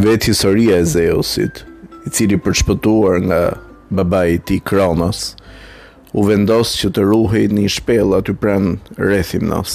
vetë 0.00 0.30
historia 0.32 0.78
e 0.80 0.86
Zeusit, 0.88 1.60
i 2.06 2.10
cili 2.14 2.38
përshpëtuar 2.40 3.18
nga 3.26 3.40
baba 3.92 4.22
i 4.32 4.38
ti 4.40 4.56
Kronos, 4.64 5.32
u 6.16 6.24
vendosë 6.28 6.78
që 6.80 6.88
të 6.96 7.04
ruhej 7.10 7.42
një 7.52 7.66
shpel 7.74 8.14
aty 8.16 8.32
pranë 8.34 8.78
rethimnos. 8.98 9.74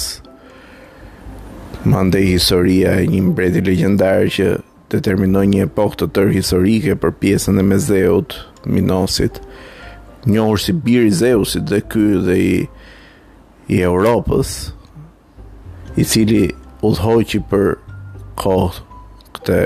Mande 1.86 2.24
historia 2.26 2.96
e 2.98 3.06
një 3.10 3.20
mbreti 3.28 3.62
legendar 3.68 4.24
që 4.36 4.48
determinoj 4.96 5.44
një 5.52 5.66
epok 5.68 5.94
të 6.00 6.08
tërë 6.16 6.34
historike 6.40 6.98
për 7.04 7.14
pjesën 7.22 7.60
e 7.62 7.66
me 7.68 7.78
Zeut, 7.82 8.34
Minosit, 8.66 9.38
njohër 10.26 10.62
si 10.64 10.72
birë 10.74 11.12
Zeusit 11.20 11.68
dhe 11.70 11.82
ky 11.86 12.06
dhe 12.26 12.38
i, 12.50 12.58
i 13.70 13.82
Europës, 13.86 14.72
i 15.94 16.02
cili 16.04 16.48
udhoj 16.84 17.20
që 17.34 17.44
për 17.52 17.68
kohë 18.42 18.72
këte 19.38 19.60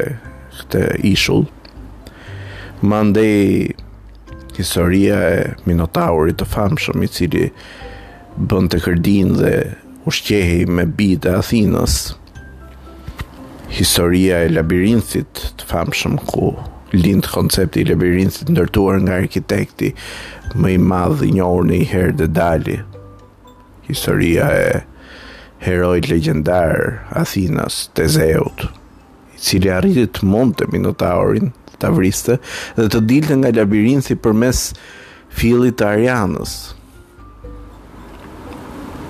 këtë 0.61 0.83
ishull 1.11 1.47
ma 2.91 3.03
ndej 3.07 3.75
historia 4.59 5.19
e 5.35 5.41
minotaurit 5.69 6.39
të 6.41 6.47
famshëm 6.55 7.05
i 7.05 7.09
cili 7.17 7.47
bënd 8.51 8.73
të 8.73 8.81
kërdin 8.87 9.35
dhe 9.41 9.55
ushqehi 10.11 10.63
me 10.79 10.87
bitë 11.01 11.31
e 11.33 11.39
Athinës 11.43 11.97
historia 13.77 14.43
e 14.47 14.53
labirintit 14.55 15.45
të 15.61 15.69
famshëm 15.71 16.19
ku 16.31 16.53
lindë 16.95 17.31
koncepti 17.37 17.85
i 17.85 17.89
labirintit 17.93 18.51
ndërtuar 18.51 19.01
nga 19.05 19.19
arkitekti 19.23 19.93
më 20.59 20.75
i 20.77 20.81
madhë 20.93 21.29
njohur 21.37 21.69
në 21.69 21.77
i 21.77 21.87
herë 21.93 22.17
dhe 22.23 22.29
dali 22.41 22.81
historia 23.87 24.49
e 24.65 24.81
heroj 25.69 26.01
legendar 26.09 26.77
Athinas 27.23 27.85
Tezeut 27.95 28.67
Tezeut 28.67 28.71
cili 29.41 29.71
arriti 29.73 30.05
të 30.13 30.27
monte 30.29 30.67
Minotaurin, 30.71 31.51
të 31.81 31.91
vriste, 31.97 32.37
dhe 32.77 32.89
të 32.93 33.01
dilte 33.09 33.39
nga 33.41 33.53
labirinthi 33.61 34.17
për 34.21 34.33
mes 34.37 34.65
të 35.41 35.87
Arianës. 35.87 36.53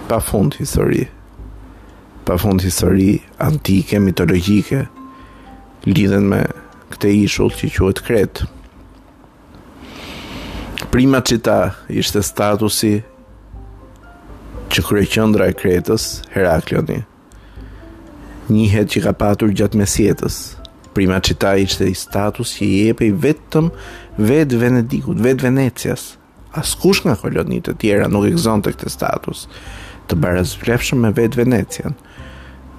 Pa 0.09 0.19
fund 0.21 0.55
histori, 0.61 1.07
pa 2.29 2.37
fund 2.39 2.61
histori 2.63 3.15
antike, 3.41 4.01
mitologike, 4.01 4.83
lidhen 5.87 6.29
me 6.29 6.43
këte 6.93 7.11
ishull 7.25 7.51
që 7.57 7.71
quet 7.77 8.01
kretë. 8.07 8.47
Prima 10.91 11.21
që 11.23 11.39
ta 11.47 11.59
ishte 11.89 12.23
statusi 12.27 12.93
që 14.71 14.83
kërë 14.87 15.07
qëndra 15.15 15.49
e 15.51 15.55
kretës, 15.61 16.11
Heraklioni, 16.35 17.01
njëhet 18.51 18.91
që 18.93 19.03
ka 19.07 19.13
patur 19.17 19.53
gjatë 19.55 19.79
mesjetës. 19.81 20.39
Prima 20.97 21.21
që 21.23 21.37
ta 21.39 21.53
i 21.57 21.67
qëtë 21.71 21.89
i 21.93 21.97
status 21.99 22.57
që 22.59 22.67
i 22.67 22.79
e 22.91 23.11
vetëm 23.23 23.71
vetë 24.19 24.59
Venedikut, 24.61 25.21
vetë 25.23 25.47
Venecias. 25.47 26.15
As 26.51 26.73
kush 26.75 27.05
nga 27.07 27.15
kolonit 27.19 27.71
e 27.71 27.77
tjera 27.79 28.09
nuk 28.11 28.27
e 28.27 28.35
këzon 28.35 28.65
të 28.65 28.73
këtë 28.75 28.91
status 28.91 29.45
të 30.11 30.17
barës 30.19 30.57
me 30.99 31.13
vetë 31.15 31.39
Venecian 31.39 31.95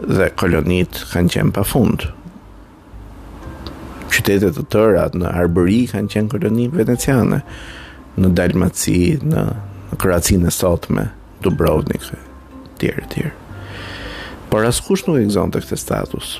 dhe 0.03 0.27
kolonit 0.35 0.99
kanë 1.13 1.31
qenë 1.37 1.55
pa 1.55 1.63
fundë. 1.63 2.11
Qytetet 4.11 4.57
të 4.59 4.63
tëra 4.75 5.05
në 5.15 5.31
Arbëri 5.45 5.85
kanë 5.93 6.11
qenë 6.11 6.31
koloni 6.33 6.67
veneciane, 6.75 7.39
në 8.19 8.29
Dalmaci, 8.35 8.97
në 9.23 9.41
Kroacinë 10.01 10.51
e 10.51 10.51
Sotme, 10.55 11.07
Dubrovnikë, 11.47 12.19
tjerë 12.81 13.07
tjerë 13.15 13.40
por 14.51 14.65
askush 14.67 15.05
nuk 15.07 15.15
e 15.21 15.25
gëzon 15.29 15.53
të 15.53 15.61
këtë 15.63 15.77
status. 15.79 16.31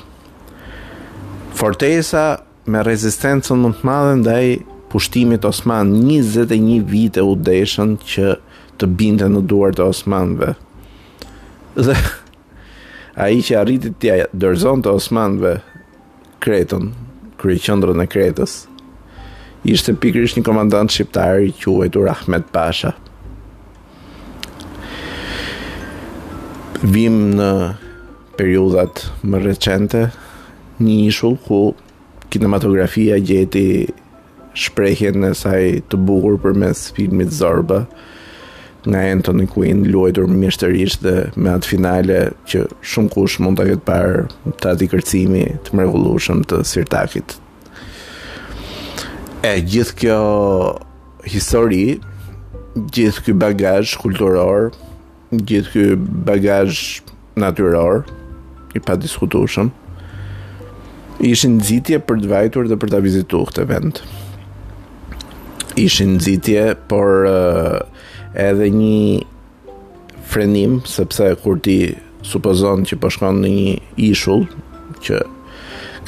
Fortesa 1.56 2.26
me 2.68 2.82
rezistencën 2.84 3.58
më 3.64 3.70
të 3.78 3.88
madhe 3.88 4.16
ndaj 4.20 4.44
pushtimit 4.92 5.46
Osman 5.48 5.94
21 6.04 6.82
vite 6.92 7.24
u 7.24 7.32
deshën 7.48 7.96
që 8.04 8.34
të 8.78 8.88
binte 9.00 9.28
në 9.32 9.40
duar 9.50 9.72
të 9.74 9.86
Osmanve. 9.94 10.52
Dhe 11.78 11.96
a 13.16 13.26
i 13.32 13.40
që 13.44 13.56
arriti 13.62 13.90
të 13.94 14.10
ja 14.12 14.26
dërzon 14.36 14.84
të 14.84 14.92
Osmanve 15.00 15.54
kretën, 16.44 16.90
kryeqendrën 17.40 18.00
e 18.04 18.08
kretës, 18.12 18.58
ishte 19.68 19.96
pikrish 20.02 20.36
një 20.36 20.44
komandant 20.50 20.92
shqiptari 20.92 21.54
që 21.56 21.64
quajtur 21.78 22.08
Rahmet 22.10 22.50
Pasha. 22.52 22.92
Vim 26.82 27.22
në 27.38 27.50
periudhat 28.36 29.06
më 29.28 29.40
recente 29.46 30.04
një 30.82 30.94
ishull 31.08 31.36
ku 31.46 31.60
kinematografia 32.32 33.18
gjeti 33.20 33.66
shprehjen 34.56 35.24
e 35.28 35.32
saj 35.36 35.62
të 35.92 36.00
bukur 36.08 36.38
përmes 36.40 36.86
filmit 36.96 37.32
Zorba 37.32 37.82
nga 38.88 39.02
Anthony 39.12 39.44
Quinn 39.46 39.84
luajtur 39.92 40.26
mjeshtërisht 40.32 41.04
dhe 41.06 41.14
me 41.36 41.52
atë 41.56 41.70
finale 41.74 42.18
që 42.50 42.64
shumë 42.92 43.12
kush 43.14 43.36
mund 43.44 43.60
ta 43.60 43.68
ketë 43.68 43.86
parë 43.88 44.24
të 44.60 44.72
ati 44.74 44.88
kërcimi 44.90 45.44
të 45.66 45.76
mrekullueshëm 45.78 46.40
të 46.50 46.62
Sirtakit. 46.66 47.36
E 49.46 49.52
gjithë 49.62 49.94
kjo 50.00 50.20
histori, 51.32 51.84
gjithë 52.96 53.24
ky 53.28 53.36
bagazh 53.44 53.94
kulturor, 54.02 54.72
gjithë 55.30 55.72
ky 55.76 55.86
bagazh 56.28 56.82
natyror, 57.40 58.02
i 58.74 58.80
pa 58.80 58.96
diskutushëm 58.98 59.70
ishin 61.28 61.56
nëzitje 61.60 62.00
për 62.08 62.22
të 62.24 62.30
vajtur 62.30 62.68
dhe 62.70 62.78
për 62.82 62.90
të 62.94 63.00
vizitu 63.04 63.42
këtë 63.50 63.66
vend 63.70 64.00
ishin 65.82 66.16
nëzitje 66.16 66.64
por 66.90 67.28
uh, 67.28 68.46
edhe 68.48 68.70
një 68.76 69.74
frenim 70.32 70.80
sepse 70.90 71.28
kur 71.44 71.60
ti 71.66 71.76
supozon 72.26 72.84
që 72.88 72.98
po 73.02 73.12
shkon 73.12 73.42
në 73.44 73.52
një 73.56 73.76
ishull 74.10 74.46
që 75.06 75.20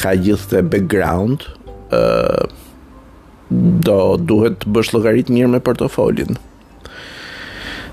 ka 0.01 0.15
gjithë 0.27 0.51
të 0.57 0.65
background 0.75 1.47
uh, 1.95 2.45
do 3.55 4.17
duhet 4.33 4.59
të 4.65 4.73
bësh 4.75 4.91
llogarit 4.95 5.29
mirë 5.31 5.53
me 5.53 5.61
portofolin 5.63 6.39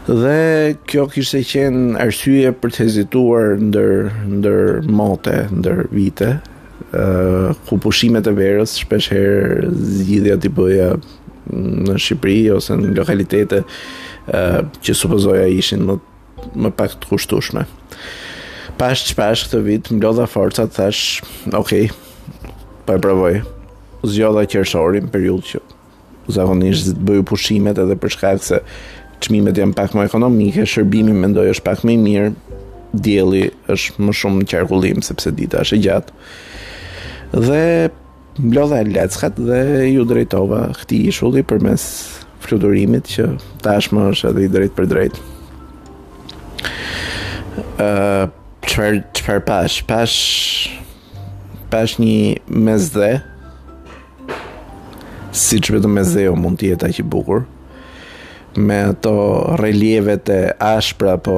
dhe 0.10 0.76
kjo 0.90 1.04
kishte 1.12 1.44
qenë 1.46 2.00
arsye 2.02 2.50
për 2.58 2.72
të 2.74 2.86
hezituar 2.86 3.58
ndër 3.62 4.08
ndër 4.40 4.88
mote, 4.90 5.36
ndër 5.54 5.84
vite, 5.94 6.32
uh, 6.94 7.52
ku 7.68 7.78
pushimet 7.84 8.26
e 8.26 8.34
verës 8.34 8.80
shpesh 8.82 9.12
herë 9.14 9.70
zgjidhja 9.70 10.40
ti 10.42 10.50
bëja 10.58 10.96
në 11.54 11.98
Shqipëri 12.00 12.40
ose 12.56 12.78
në 12.80 12.96
lokalitete 12.98 13.62
uh, 13.66 14.62
që 14.82 14.96
supozoja 14.98 15.46
ishin 15.54 15.86
më 15.90 16.00
më 16.58 16.72
pak 16.74 16.96
të 16.98 17.06
kushtueshme. 17.12 17.68
Pas 18.80 19.02
pas 19.14 19.42
këtë 19.46 19.60
vit 19.62 19.90
mbledha 19.94 20.26
forca 20.32 20.64
thash, 20.74 21.20
ok, 21.54 21.70
po 22.88 22.96
e 22.98 23.02
provoj. 23.04 23.36
Zgjodha 24.10 24.48
qershorin 24.50 25.12
periudhë 25.14 25.52
që 25.52 25.62
zakonisht 26.34 26.98
bëju 27.06 27.28
pushimet 27.30 27.78
edhe 27.84 27.94
për 28.02 28.16
shkak 28.16 28.42
se 28.42 28.64
çmimet 29.26 29.58
janë 29.62 29.76
pak 29.78 29.94
më 29.96 30.08
ekonomike, 30.10 30.66
shërbimi 30.68 31.14
mendoj 31.16 31.52
është 31.54 31.66
pak 31.70 31.84
më 31.86 31.94
i 31.96 32.00
mirë, 32.06 32.32
dielli 32.92 33.46
është 33.72 34.04
më 34.06 34.16
shumë 34.20 34.42
në 34.42 34.50
qarkullim 34.52 35.02
sepse 35.06 35.32
dita 35.38 35.62
është 35.64 35.78
e 35.78 35.86
gjatë. 35.86 36.16
Dhe 37.34 37.62
mblodha 38.42 38.82
e 38.84 38.90
leckat 38.90 39.38
dhe 39.40 39.62
ju 39.94 40.04
drejtova 40.10 40.66
këti 40.82 41.04
i 41.08 41.14
shulli 41.16 41.46
për 41.48 41.62
mes 41.70 41.86
fluturimit 42.44 43.08
që 43.14 43.28
tashmë 43.64 44.08
është 44.12 44.32
edhe 44.34 44.44
i 44.44 44.52
drejt 44.52 44.74
për 44.80 44.88
drejt 44.92 45.20
uh, 47.84 48.26
qëfar, 48.66 48.98
qëfar 49.20 49.44
pash 49.48 49.78
pash 49.88 50.20
pash 51.72 52.00
një 52.02 52.40
mes 52.68 52.90
dhe 52.96 53.12
si 55.40 55.62
që 55.64 55.78
vetë 55.78 55.94
mes 56.00 56.12
dhe 56.16 56.26
jo 56.28 56.36
mund 56.40 56.60
tjeta 56.64 56.90
që 56.92 57.06
bukur 57.14 57.46
me 58.58 58.84
ato 58.88 59.56
relievet 59.56 60.28
e 60.30 60.40
ashpra 60.60 61.16
po 61.24 61.36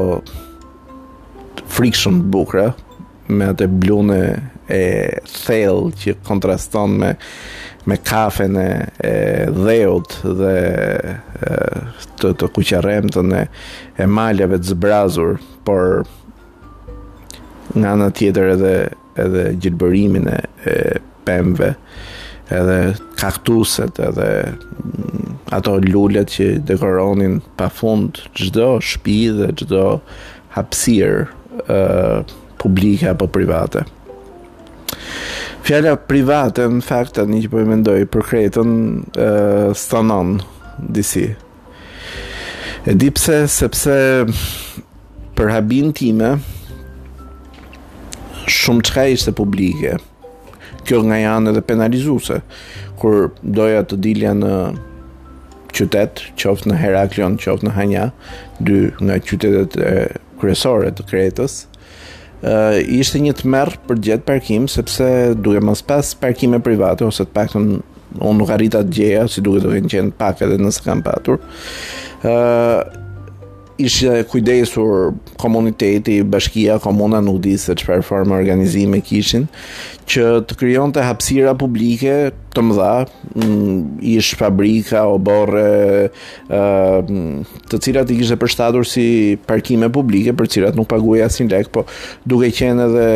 frikshëm 1.74 2.24
të 2.24 2.30
bukra 2.34 2.64
me 3.34 3.50
ato 3.54 3.68
blune 3.70 4.18
e 4.72 4.80
thellë 5.46 5.92
që 6.02 6.16
kontraston 6.26 6.96
me 7.04 7.12
me 7.86 7.98
kafen 8.00 8.56
e 8.56 9.12
dheut 9.60 10.14
dhe 10.40 10.54
e, 11.04 11.56
të, 12.18 12.32
të 12.40 12.48
kuqaremtën 12.56 13.34
e, 13.38 13.44
e 14.00 14.08
maljave 14.08 14.62
të 14.62 14.72
zbrazur 14.72 15.36
por 15.68 16.06
nga 17.74 17.94
në 18.00 18.10
tjetër 18.18 18.52
edhe 18.56 18.74
edhe 19.22 19.44
gjelbërimin 19.62 20.32
e, 20.32 20.40
e 20.72 20.76
pemve 21.28 21.74
edhe 22.52 22.78
kaktuset 23.20 24.00
edhe 24.08 24.32
ato 25.54 25.78
lullet 25.84 26.32
që 26.34 26.46
dekoronin 26.68 27.40
pa 27.60 27.68
fund 27.74 28.20
gjdo 28.38 28.78
shpi 28.84 29.18
dhe 29.38 29.50
gjdo 29.62 29.84
hapsir 30.56 31.28
uh, 31.70 32.22
publike 32.62 33.10
apo 33.12 33.28
private. 33.34 33.84
Fjalla 35.64 35.96
private 36.10 36.66
në 36.74 36.84
fakt 36.86 37.22
një 37.22 37.44
që 37.46 37.52
po 37.54 37.64
mendoj 37.70 38.00
për 38.14 38.26
kretën 38.30 38.74
uh, 39.14 39.70
stanon 39.78 40.38
disi. 40.84 41.26
E 42.84 42.94
pse 43.16 43.44
sepse 43.48 43.98
për 45.38 45.52
habin 45.56 45.94
time 45.96 46.34
shumë 48.52 48.86
çka 48.90 49.06
ishte 49.14 49.34
publike. 49.38 49.96
Kjo 50.84 51.00
nga 51.08 51.16
janë 51.22 51.54
edhe 51.54 51.64
penalizuse 51.64 52.42
kur 53.00 53.30
doja 53.42 53.86
të 53.88 54.00
dilja 54.04 54.34
në 54.36 54.52
qytet, 55.74 56.24
qoftë 56.40 56.70
në 56.72 56.78
Heraklion, 56.80 57.36
qoftë 57.42 57.68
në 57.68 57.74
Hanja, 57.76 58.06
dy 58.64 58.80
nga 59.02 59.20
qytetet 59.26 59.78
e 59.88 59.94
kryesore 60.42 60.92
të 60.96 61.06
Kretës. 61.10 61.60
ë 62.44 62.54
uh, 62.54 62.80
ishte 63.00 63.20
një 63.24 63.32
tmerr 63.40 63.78
për 63.88 64.02
gjet 64.06 64.26
parkim 64.28 64.66
sepse 64.68 65.06
duhet 65.40 65.64
mos 65.64 65.80
pas 65.88 66.10
parkime 66.20 66.58
private 66.66 67.06
ose 67.08 67.24
të 67.24 67.32
paktën 67.38 67.70
unë 68.20 68.40
nuk 68.42 68.50
arrita 68.52 68.82
të 68.84 68.98
gjeja, 68.98 69.22
si 69.32 69.40
duke 69.42 69.62
të 69.64 69.72
vinë 69.72 69.92
qenë 69.94 70.12
pak 70.20 70.44
edhe 70.44 70.60
nësë 70.60 70.84
kam 70.84 71.00
patur 71.06 71.40
ishte 73.78 74.24
kujdesur 74.30 75.14
komuniteti, 75.38 76.22
bashkia, 76.24 76.78
komuna 76.82 77.18
nudis 77.26 77.66
dhe 77.68 77.74
qëpër 77.82 78.04
formë 78.06 78.36
organizime 78.38 79.00
kishin, 79.02 79.48
që 80.06 80.28
të 80.50 80.58
kryon 80.60 80.94
të 80.94 81.06
hapsira 81.08 81.56
publike 81.58 82.30
të 82.54 82.66
mëdha, 82.68 82.92
mm, 83.40 83.80
ish 84.14 84.36
fabrika 84.38 85.06
o 85.10 85.18
borre 85.18 86.12
të 86.48 87.80
cilat 87.82 88.14
i 88.14 88.20
kishtë 88.22 88.38
përshtatur 88.44 88.86
si 88.88 89.08
parkime 89.50 89.90
publike, 89.94 90.36
për 90.38 90.52
cilat 90.58 90.78
nuk 90.78 90.92
paguaj 90.94 91.26
asnjë 91.32 91.50
lek, 91.56 91.72
po 91.74 91.88
duke 92.30 92.52
qenë 92.54 92.88
edhe 92.92 93.10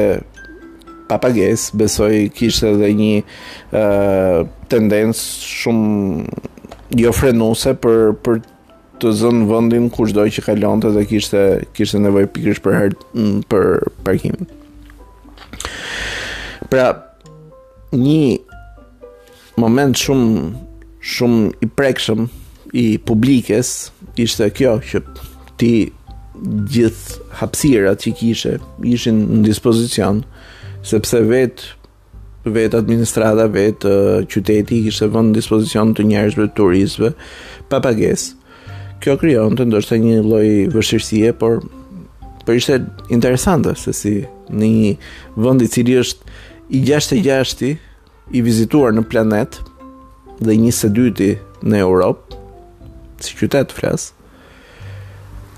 papages, 1.07 1.69
besoj 1.77 2.09
kishtë 2.35 2.73
edhe 2.73 2.89
një 3.03 4.51
tendencë 4.73 5.49
shumë 5.61 6.67
jo 7.05 7.11
frenuse 7.13 7.73
për, 7.77 8.15
për 8.23 8.45
të 9.01 9.11
zënë 9.19 9.47
vendin 9.49 9.89
kushdo 9.93 10.23
që 10.33 10.43
ka 10.45 10.55
lëndë 10.57 10.91
dhe 10.95 11.03
kishte 11.09 11.41
kishte 11.77 11.99
nevojë 12.01 12.29
pikërisht 12.33 12.63
për 12.65 12.95
për 13.51 13.67
parkim. 14.07 14.37
Pra 16.71 16.87
një 17.93 19.59
moment 19.61 19.97
shumë 19.97 21.05
shumë 21.13 21.53
i 21.65 21.69
prekshëm 21.77 22.25
i 22.77 22.87
publikës 23.09 23.73
ishte 24.19 24.49
kjo 24.57 24.77
që 24.89 25.03
ti 25.61 25.71
gjithë 26.37 27.31
hapësirat 27.39 28.03
që 28.03 28.11
kishe 28.19 28.55
ishin 28.85 29.23
në 29.37 29.45
dispozicion 29.47 30.21
sepse 30.85 31.21
vetë 31.31 31.73
vetë 32.53 32.77
administrata 32.79 33.47
vetë 33.51 33.93
qyteti 34.31 34.83
kishte 34.85 35.07
vënë 35.13 35.31
në 35.31 35.39
dispozicion 35.39 35.95
të 35.97 36.05
njerëzve 36.11 36.49
turistëve 36.59 37.13
pa 37.71 37.79
pagesë 37.83 38.36
kjo 39.03 39.17
krijon 39.21 39.57
të 39.57 39.65
ndoshta 39.67 39.97
një 40.01 40.21
lloj 40.25 40.47
vështirësie, 40.73 41.31
por 41.37 41.61
por 42.47 42.55
ishte 42.55 42.77
interesante 43.11 43.73
se 43.75 43.91
si 43.95 44.11
në 44.47 44.67
një 44.73 44.91
vend 45.45 45.63
i 45.65 45.67
cili 45.67 45.97
është 45.99 46.37
i 46.77 46.83
66-ti 46.87 47.73
i 48.35 48.41
vizituar 48.43 48.93
në 48.95 49.03
planet 49.11 49.57
dhe 50.39 50.55
i 50.55 50.61
22-ti 50.63 51.27
në 51.67 51.81
Europë, 51.81 52.37
si 53.23 53.35
qytet 53.41 53.73
flas, 53.75 54.09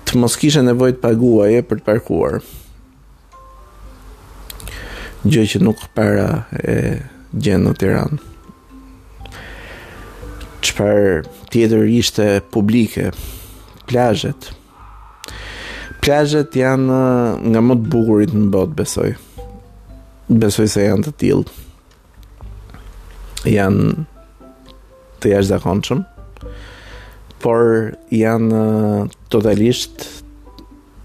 të 0.08 0.18
mos 0.18 0.34
kishe 0.40 0.64
nevojë 0.66 0.96
të 0.96 1.04
paguaje 1.04 1.62
për 1.70 1.78
të 1.80 1.86
parkuar. 1.86 2.40
Gjë 5.22 5.46
që 5.52 5.60
nuk 5.62 5.84
para 5.94 6.46
e 6.58 6.76
gjenë 7.38 7.64
në 7.70 7.76
Tiranë. 7.80 8.22
Që 10.66 10.78
parë... 10.82 11.38
Tjetër 11.50 11.82
ishte 11.90 12.24
publike 12.54 13.08
plazhet. 13.90 14.52
Plazhet 16.00 16.54
janë 16.56 16.94
uh, 16.94 17.40
nga 17.42 17.62
më 17.66 17.76
të 17.82 17.90
bukurit 17.92 18.36
në 18.38 18.44
botë, 18.54 18.76
besoj. 18.78 19.08
Besoj 20.30 20.68
se 20.70 20.84
janë 20.86 21.08
të 21.08 21.12
tillë. 21.24 21.64
Janë 23.50 24.04
të 25.20 25.34
jashtëzakonshëm, 25.34 26.04
por 27.42 27.92
janë 28.14 28.62
uh, 28.62 29.10
totalisht 29.34 30.06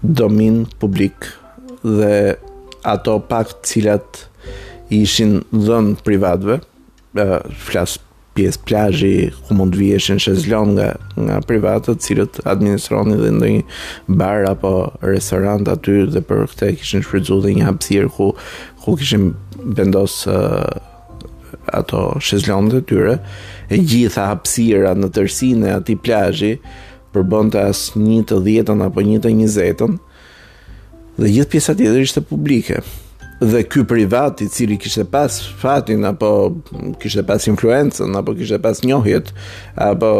domin 0.06 0.62
publik 0.80 1.26
dhe 1.82 2.14
ato 2.86 3.18
pak 3.32 3.50
të 3.60 3.72
cilat 3.72 4.22
ishin 4.94 5.40
dhënë 5.50 5.98
privatve, 6.06 6.60
flasë 7.16 7.42
uh, 7.42 7.62
flas 7.66 7.98
pjesë 8.36 8.60
plazhi 8.68 9.12
ku 9.48 9.56
mund 9.56 9.72
të 9.74 9.80
vijeshin 9.80 10.20
shezlon 10.20 10.74
nga 10.76 10.88
nga 11.16 11.38
privatët, 11.48 12.02
cilët 12.04 12.42
administronin 12.52 13.20
dhe 13.22 13.30
ndonjë 13.36 14.18
bar 14.20 14.44
apo 14.50 14.72
restorant 15.06 15.66
aty 15.72 16.02
dhe 16.12 16.22
për 16.28 16.44
këtë 16.52 16.68
kishin 16.80 17.04
shfrytzuar 17.06 17.46
dhe 17.46 17.54
një 17.56 17.66
hapësirë 17.70 18.12
ku 18.16 18.28
ku 18.84 18.96
kishin 19.00 19.30
vendos 19.78 20.18
uh, 20.28 20.66
eh, 20.66 21.80
ato 21.80 22.02
shezlonët 22.22 22.76
e 22.80 22.84
tyre 22.90 23.14
e 23.72 23.80
gjitha 23.82 24.28
hapësira 24.32 24.92
në 24.94 25.10
tërsinë 25.16 25.70
e 25.70 25.72
atij 25.80 25.98
plazhi 26.04 26.52
përbënte 27.16 27.64
as 27.70 27.86
një 27.96 28.20
të 28.30 28.42
dhjetën 28.50 28.84
apo 28.86 29.04
një 29.08 29.22
të 29.24 29.34
njëzetën 29.40 29.96
dhe 31.16 31.32
gjithë 31.32 31.50
pjesa 31.54 31.74
tjetër 31.78 32.04
ishte 32.04 32.22
publike 32.30 32.84
dhe 33.40 33.62
ky 33.68 33.84
privat 33.84 34.40
i 34.40 34.48
cili 34.48 34.78
kishte 34.78 35.04
pas 35.04 35.36
fatin 35.60 36.04
apo 36.08 36.30
kishte 37.02 37.22
pas 37.28 37.44
influencën 37.50 38.14
apo 38.16 38.32
kishte 38.38 38.58
pas 38.64 38.80
njohjet 38.82 39.28
apo 39.76 40.10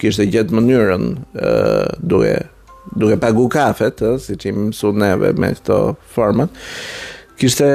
kishte 0.00 0.24
gjet 0.32 0.50
mënyrën 0.54 1.10
ë 1.36 1.98
duhe 2.00 2.36
duhe 2.96 3.16
pagu 3.20 3.48
kafet 3.52 4.00
ë 4.00 4.16
si 4.24 4.36
ti 4.40 4.52
më 4.56 4.72
thon 4.78 4.96
neve 5.04 5.34
me 5.36 5.52
këto 5.54 5.80
format 6.14 6.48
kishte 7.40 7.68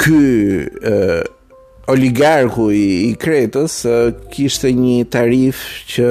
ky 0.00 0.68
oligarku 1.90 2.68
i, 2.70 2.84
i 3.10 3.14
kretës 3.18 3.80
kishte 4.32 4.70
një 4.76 5.06
tarif 5.10 5.62
që 5.90 6.10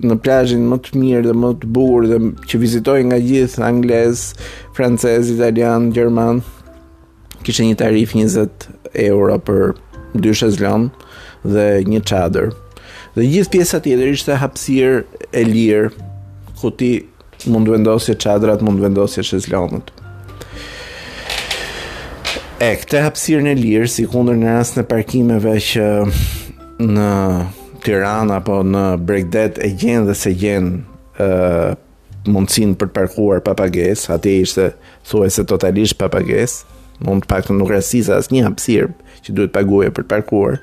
në 0.00 0.16
plajin 0.24 0.62
më 0.70 0.78
të 0.86 0.94
mirë 0.96 1.26
dhe 1.26 1.34
më 1.36 1.50
të 1.60 1.70
burë 1.76 2.08
dhe 2.14 2.18
që 2.48 2.60
vizitoj 2.62 2.98
nga 3.10 3.18
gjithë 3.20 3.64
anglez, 3.66 4.22
francez, 4.78 5.28
italian, 5.34 5.90
german, 5.92 6.40
kishte 7.44 7.68
një 7.68 7.76
tarif 7.82 8.14
20 8.16 8.70
euro 9.10 9.36
për 9.46 9.74
dy 10.24 10.32
shezlon 10.38 10.88
dhe 11.44 11.68
një 11.88 12.00
qadër 12.10 12.50
dhe 13.18 13.26
gjithë 13.26 13.50
pjesa 13.56 13.80
tjetër 13.82 14.12
ishte 14.14 14.36
hapësirë 14.38 15.00
e 15.34 15.42
lirë 15.46 15.90
ku 16.60 16.70
ti 16.70 16.90
mund 17.50 17.66
të 17.66 17.74
vendosje 17.76 18.14
çadrat, 18.20 18.62
mund 18.62 18.78
të 18.78 18.84
vendosje 18.86 19.24
shezlongët. 19.24 19.88
E, 22.60 22.74
këte 22.82 23.00
hapsirën 23.06 23.48
e 23.50 23.54
lirë, 23.56 23.88
si 23.88 24.04
kunder 24.10 24.36
në 24.38 24.58
rast 24.58 24.76
në 24.76 24.84
parkimeve 24.90 25.54
që 25.70 25.86
në 26.84 27.10
Tirana, 27.80 28.36
apo 28.42 28.58
në 28.68 28.82
Bregdet 29.08 29.56
e 29.64 29.70
gjenë 29.80 30.10
dhe 30.10 30.14
se 30.20 30.34
gjenë 30.36 30.82
uh, 31.24 31.78
mundësin 32.28 32.74
për 32.78 32.90
parkuar 32.92 33.40
papages, 33.44 34.02
ati 34.12 34.34
ishte 34.44 34.66
thuaj 35.08 35.30
se 35.38 35.46
totalisht 35.48 35.96
papages, 35.96 36.58
mund 37.00 37.24
të 37.24 37.30
pak 37.32 37.48
nuk 37.56 37.72
rastisa 37.72 38.20
asë 38.20 38.36
një 38.36 38.52
që 39.24 39.32
duhet 39.36 39.54
paguaje 39.56 39.88
për 39.96 40.04
parkuar, 40.12 40.60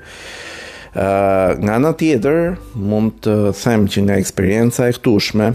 nga 0.96 1.74
në 1.82 1.90
tjetër 2.00 2.54
mund 2.74 3.18
të 3.24 3.34
them 3.58 3.84
që 3.92 4.02
nga 4.06 4.16
eksperjenca 4.18 4.86
e 4.88 4.94
këtushme, 4.96 5.50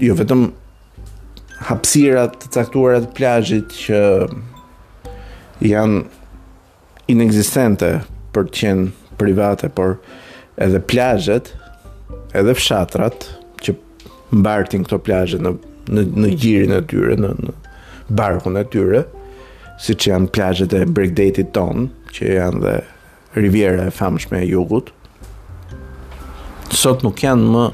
jo 0.00 0.14
vetëm 0.16 0.48
hapsirat 1.68 2.36
të 2.44 2.52
caktuara 2.54 3.02
të 3.04 3.10
plazhit 3.18 3.74
që 3.74 3.98
janë 5.70 5.98
inekzistente 7.10 7.92
për 8.32 8.46
të 8.48 8.56
qenë 8.60 9.16
private, 9.20 9.68
por 9.68 9.98
edhe 10.62 10.80
plazhet, 10.88 11.50
edhe 12.32 12.54
fshatrat 12.56 13.26
që 13.64 13.74
mbartin 14.30 14.86
këto 14.86 15.00
plazhe 15.04 15.40
në 15.44 15.56
në 15.90 16.02
në 16.22 16.28
gjirin 16.38 16.72
e 16.76 16.80
tyre, 16.86 17.16
në 17.18 17.28
në 17.42 17.52
barkun 18.14 18.58
e 18.60 18.62
tyre, 18.70 19.00
siç 19.82 20.06
janë 20.06 20.28
plazhet 20.30 20.74
e 20.76 20.84
Bregdetit 20.86 21.50
ton, 21.56 21.88
që 22.14 22.28
janë 22.36 22.60
dhe 22.62 22.74
riviera 23.34 23.86
e 23.86 23.90
famshme 23.90 24.42
e 24.42 24.48
jugut. 24.50 24.90
Sot 26.70 27.02
nuk 27.04 27.18
janë 27.22 27.46
më 27.54 27.64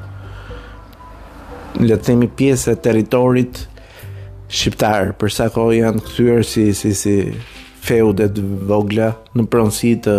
le 1.86 1.96
të 1.96 2.06
themi 2.08 2.28
pjesë 2.36 2.72
e 2.74 2.80
territorit 2.80 3.62
shqiptar, 4.48 5.12
për 5.20 5.32
sa 5.32 5.48
kohë 5.52 5.78
janë 5.82 6.04
kthyer 6.06 6.44
si 6.46 6.70
si 6.76 6.94
si 6.96 7.16
feudet 7.86 8.38
vogla 8.68 9.10
në 9.36 9.46
pronësi 9.52 9.94
të 10.04 10.16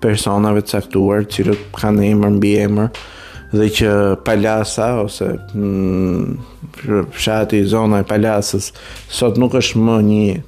personave 0.00 0.62
të 0.64 0.76
caktuar, 0.78 1.24
të 1.24 1.34
cilët 1.38 1.64
kanë 1.76 2.06
emër 2.12 2.34
mbi 2.38 2.52
emër 2.66 3.00
dhe 3.50 3.66
që 3.76 3.90
palasa 4.24 4.92
ose 5.02 5.32
mm, 5.56 6.36
fshati 7.16 7.58
i 7.64 7.70
zona 7.70 8.02
e 8.02 8.06
palasës 8.06 8.70
sot 9.10 9.40
nuk 9.42 9.56
është 9.58 9.80
më 9.82 9.96
një 10.10 10.38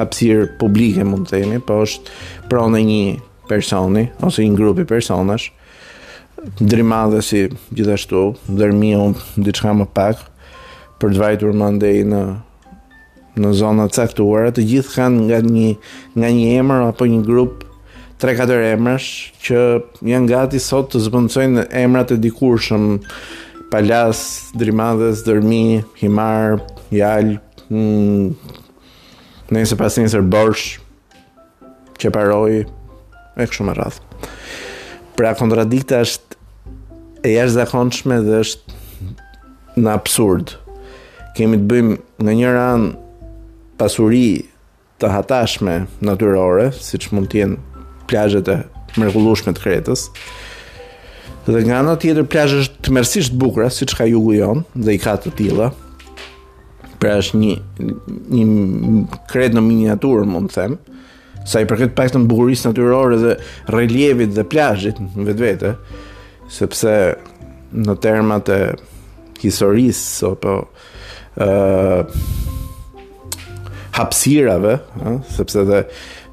hapësirë 0.00 0.48
publike 0.58 1.04
mund 1.06 1.28
të 1.28 1.38
themi, 1.44 1.60
po 1.60 1.82
është 1.84 2.50
pronë 2.50 2.80
një 2.88 3.04
personi 3.50 4.06
ose 4.26 4.44
një 4.46 4.54
grupi 4.58 4.84
personash 4.88 5.48
ndrimadhe 6.62 7.18
si 7.26 7.40
gjithashtu 7.76 8.20
dërmiu 8.58 9.10
diçka 9.46 9.74
më 9.80 9.88
pak 9.96 10.22
për 11.00 11.10
të 11.16 11.22
vajtur 11.24 11.56
më 11.58 11.72
ndej 11.78 12.04
në 12.12 12.22
në 13.40 13.50
zona 13.58 13.88
të 13.88 14.00
caktuar 14.02 14.50
të 14.54 14.64
gjithë 14.70 14.94
kanë 14.98 15.26
nga 15.26 15.38
një 15.46 15.68
nga 16.18 16.30
një 16.38 16.46
emër 16.62 16.86
apo 16.90 17.06
një 17.10 17.22
grup 17.26 17.66
3-4 18.22 18.56
emrash 18.74 19.10
që 19.44 19.60
janë 20.10 20.28
gati 20.28 20.58
sot 20.60 20.90
të 20.92 21.00
zbëndësojnë 21.08 21.66
emrat 21.84 22.12
e 22.14 22.20
dikurshëm 22.22 22.86
Palas, 23.70 24.20
Drimadhes, 24.58 25.20
Dërmi, 25.28 25.78
Himar, 26.00 26.56
Jal, 26.92 27.36
hmm, 27.70 28.34
nëse 29.54 29.78
pas 29.78 29.94
nëse 30.02 30.18
Borsh, 30.26 30.72
që 32.02 32.10
paroi 32.16 32.64
e 33.42 33.48
kështu 33.48 33.66
me 33.66 33.74
radhë. 33.78 34.04
Pra 35.16 35.32
kontradikta 35.38 36.02
është 36.04 36.38
e 37.28 37.34
jashtë 37.34 37.56
zakonshme 37.58 38.20
dhe 38.26 38.40
është 38.44 39.84
në 39.84 39.92
absurd. 39.94 40.54
Kemi 41.36 41.60
të 41.60 41.68
bëjmë 41.70 41.96
në 42.26 42.34
njëra 42.40 42.64
anë 42.74 42.92
pasuri 43.80 44.22
të 45.00 45.10
hatashme 45.14 45.78
natyrore, 46.04 46.70
si 46.76 46.98
që 47.00 47.14
mund 47.16 47.30
tjenë 47.32 47.84
plajët 48.10 48.50
e 48.52 48.58
mërgullushme 49.00 49.54
të 49.56 49.62
kretës, 49.64 50.08
dhe 51.50 51.60
nga 51.66 51.80
në 51.86 51.94
tjetër 52.02 52.26
plajë 52.32 52.62
është 52.64 52.82
të 52.84 52.96
mërësisht 52.96 53.36
bukra, 53.40 53.70
si 53.72 53.86
që 53.88 54.00
ka 54.02 54.08
jugu 54.10 54.34
jonë 54.36 54.84
dhe 54.84 54.96
i 54.96 55.00
ka 55.00 55.14
të 55.24 55.32
tila, 55.38 55.70
pra 57.00 57.14
është 57.22 57.38
një, 57.40 57.54
një 58.36 59.02
kretë 59.32 59.56
në 59.56 59.62
miniaturë, 59.70 60.26
mund 60.28 60.52
të 60.52 60.58
themë, 60.58 60.98
sa 61.46 61.60
i 61.62 61.66
përket 61.68 61.94
pak 61.96 62.10
të 62.12 62.20
në 62.22 62.28
bukurisë 62.30 62.68
natyrore 62.70 63.18
dhe 63.20 63.34
reljevit 63.72 64.34
dhe 64.36 64.44
plajit 64.52 64.98
në 65.04 65.26
vetë 65.28 65.44
vete, 65.44 65.72
sepse 66.52 66.94
në 67.72 67.94
termat 68.02 68.50
e 68.50 68.60
historisë 69.40 70.32
apo 70.34 70.56
uh, 71.40 72.22
hapsirave, 73.96 74.76
sepse 75.36 75.64
dhe, 75.68 75.82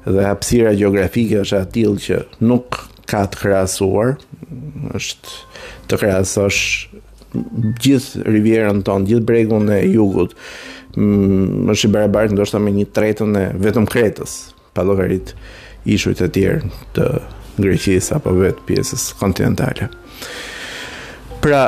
dhe 0.06 0.26
hapsira 0.28 0.74
geografike 0.78 1.40
është 1.44 1.62
atil 1.64 1.96
që 2.04 2.20
nuk 2.44 2.82
ka 3.08 3.22
të 3.32 3.40
krasuar, 3.40 4.14
është 4.96 5.38
të 5.88 5.98
krasosh 6.02 6.60
gjithë 7.84 8.26
rivjerën 8.28 8.82
tonë, 8.86 9.08
gjithë 9.12 9.26
bregun 9.28 9.72
e 9.72 9.80
jugut, 9.88 10.34
më 10.98 11.72
është 11.76 11.88
i 11.88 11.90
barabartë 11.94 12.34
ndoshta 12.36 12.60
me 12.60 12.72
një 12.74 12.86
tretën 12.96 13.36
e 13.40 13.44
vetëm 13.60 13.84
kretës, 13.92 14.38
pa 14.78 14.86
llogarit 14.86 15.32
ishuj 15.90 16.14
të 16.20 16.28
tjerë 16.36 16.72
të 16.96 17.08
Greqisë 17.58 18.14
apo 18.20 18.30
vetë 18.38 18.62
pjesës 18.68 19.04
kontinentale. 19.18 19.88
Pra, 21.42 21.64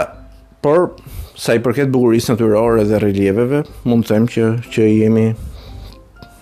por 0.62 0.93
sa 1.40 1.57
i 1.59 1.62
përket 1.64 1.90
bukurisë 1.90 2.35
natyrore 2.37 2.85
dhe 2.87 3.00
relieveve, 3.02 3.64
mund 3.90 4.07
të 4.07 4.12
them 4.14 4.29
që 4.31 4.45
që 4.71 4.87
jemi 4.87 5.25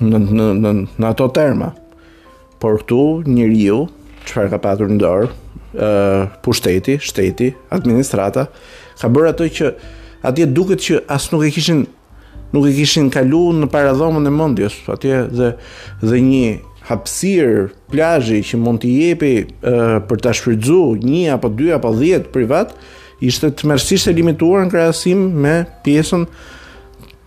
në 0.04 0.20
në 0.36 0.50
në, 0.60 0.74
në 1.00 1.08
ato 1.08 1.30
terma. 1.36 1.70
Por 2.60 2.76
këtu 2.82 3.00
njeriu 3.30 3.86
çfarë 4.28 4.52
ka 4.52 4.60
patur 4.66 4.92
në 4.92 5.00
dorë, 5.00 5.30
ë 5.80 5.90
pushteti, 6.44 6.98
shteti, 7.00 7.48
administrata 7.72 8.48
ka 8.98 9.08
bërë 9.08 9.32
ato 9.32 9.48
që 9.48 9.72
atje 10.28 10.48
duket 10.52 10.82
që 10.84 11.00
as 11.14 11.30
nuk 11.32 11.46
e 11.46 11.52
kishin 11.56 11.86
nuk 12.52 12.64
i 12.68 12.72
kishin 12.72 13.10
kalu 13.12 13.40
në 13.60 13.68
paradhomën 13.72 14.28
e 14.28 14.32
mëndjes, 14.32 14.78
atje 14.92 15.18
dhe, 15.36 15.50
dhe 16.04 16.20
një 16.28 16.52
hapsir 16.88 17.68
plajë 17.92 18.38
që 18.48 18.60
mund 18.62 18.80
t'i 18.82 18.92
jepi 19.02 19.32
e, 19.44 19.46
për 20.08 20.22
t'a 20.24 20.32
shfridzu 20.36 20.80
një 21.04 21.26
apo 21.34 21.50
dy 21.58 21.70
apo 21.76 21.90
dhjetë 21.98 22.32
privat, 22.32 22.72
ishte 23.20 23.50
të 23.58 23.68
mërësisht 23.68 24.08
e 24.08 24.14
limituar 24.16 24.64
në 24.66 24.72
krasim 24.72 25.26
me 25.44 25.58
pjesën 25.84 26.24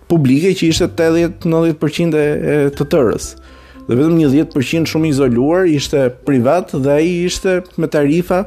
publike 0.10 0.56
që 0.58 0.72
ishte 0.72 0.90
80-90% 0.90 2.18
e, 2.20 2.26
e 2.56 2.58
të 2.74 2.90
tërës. 2.96 3.30
Dhe 3.86 3.98
vetëm 3.98 4.18
një 4.22 4.28
10% 4.54 4.88
shumë 4.90 5.10
izoluar 5.12 5.66
ishte 5.70 6.06
privat 6.26 6.74
dhe 6.86 6.98
i 7.06 7.14
ishte 7.28 7.60
me 7.82 7.90
tarifa 7.92 8.44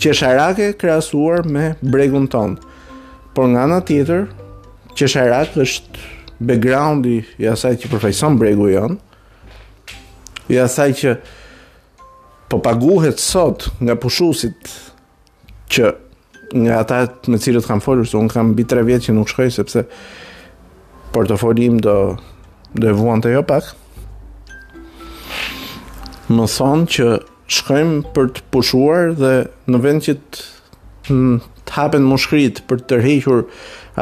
qesharake 0.00 0.72
krasuar 0.80 1.44
me 1.48 1.70
bregun 1.82 2.28
tonë. 2.32 2.60
Por 3.36 3.48
nga 3.54 3.66
nga 3.70 3.80
tjetër, 3.88 4.24
qesharak 4.98 5.54
është 5.64 6.08
backgroundi 6.38 7.22
i 7.42 7.48
asaj 7.50 7.76
që 7.82 7.90
përfaqëson 7.90 8.36
bregu 8.38 8.68
janë 8.70 9.94
i 10.54 10.58
asaj 10.62 10.92
që 11.00 11.14
po 12.52 12.60
paguhet 12.64 13.18
sot 13.22 13.66
nga 13.82 13.98
pushuesit 14.00 14.70
që 15.72 15.90
nga 16.62 16.78
ata 16.80 17.00
me 17.28 17.36
cilët 17.42 17.66
kam 17.68 17.82
folur, 17.84 18.06
se 18.08 18.16
un 18.16 18.30
kam 18.32 18.54
mbi 18.54 18.64
3 18.64 18.86
vjet 18.86 19.06
që 19.08 19.16
nuk 19.18 19.28
shkoj 19.28 19.50
sepse 19.58 19.84
im 21.68 21.80
do 21.84 21.96
do 22.74 22.88
e 22.88 22.92
vuan 22.92 23.20
të 23.20 23.32
jo 23.32 23.42
pak. 23.44 23.74
Më 26.28 26.46
thonë 26.54 26.86
që 26.94 27.06
shkojmë 27.48 28.12
për 28.14 28.30
të 28.38 28.44
pushuar 28.54 29.12
dhe 29.16 29.34
në 29.66 29.80
vend 29.84 30.04
që 30.06 30.14
të 31.08 31.74
hapen 31.74 32.06
më 32.06 32.18
shkrit 32.22 32.62
për 32.68 32.80
të 32.80 32.88
tërhequr 32.92 33.42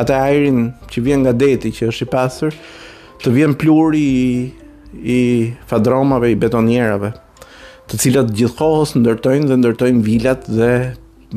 atë 0.00 0.16
ajrin 0.16 0.62
që 0.92 1.02
vjen 1.04 1.24
nga 1.24 1.32
deti 1.36 1.72
që 1.74 1.88
është 1.90 2.06
i 2.06 2.10
pastër, 2.12 2.58
të 3.22 3.32
vjen 3.38 3.56
pluhuri 3.60 4.04
i 4.04 4.30
i 5.12 5.20
fadromave, 5.68 6.28
i 6.32 6.36
betonierave, 6.40 7.10
të 7.90 7.98
cilat 8.00 8.30
gjithkohës 8.38 8.94
ndërtojnë 8.96 9.50
dhe 9.50 9.58
ndërtojnë 9.60 10.00
vilat 10.06 10.46
dhe 10.48 10.68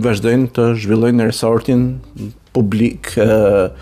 vazhdojnë 0.06 0.48
të 0.56 0.68
zhvillojnë 0.86 1.25
resortin 1.28 1.82
publik 2.56 3.10
uh, 3.20 3.74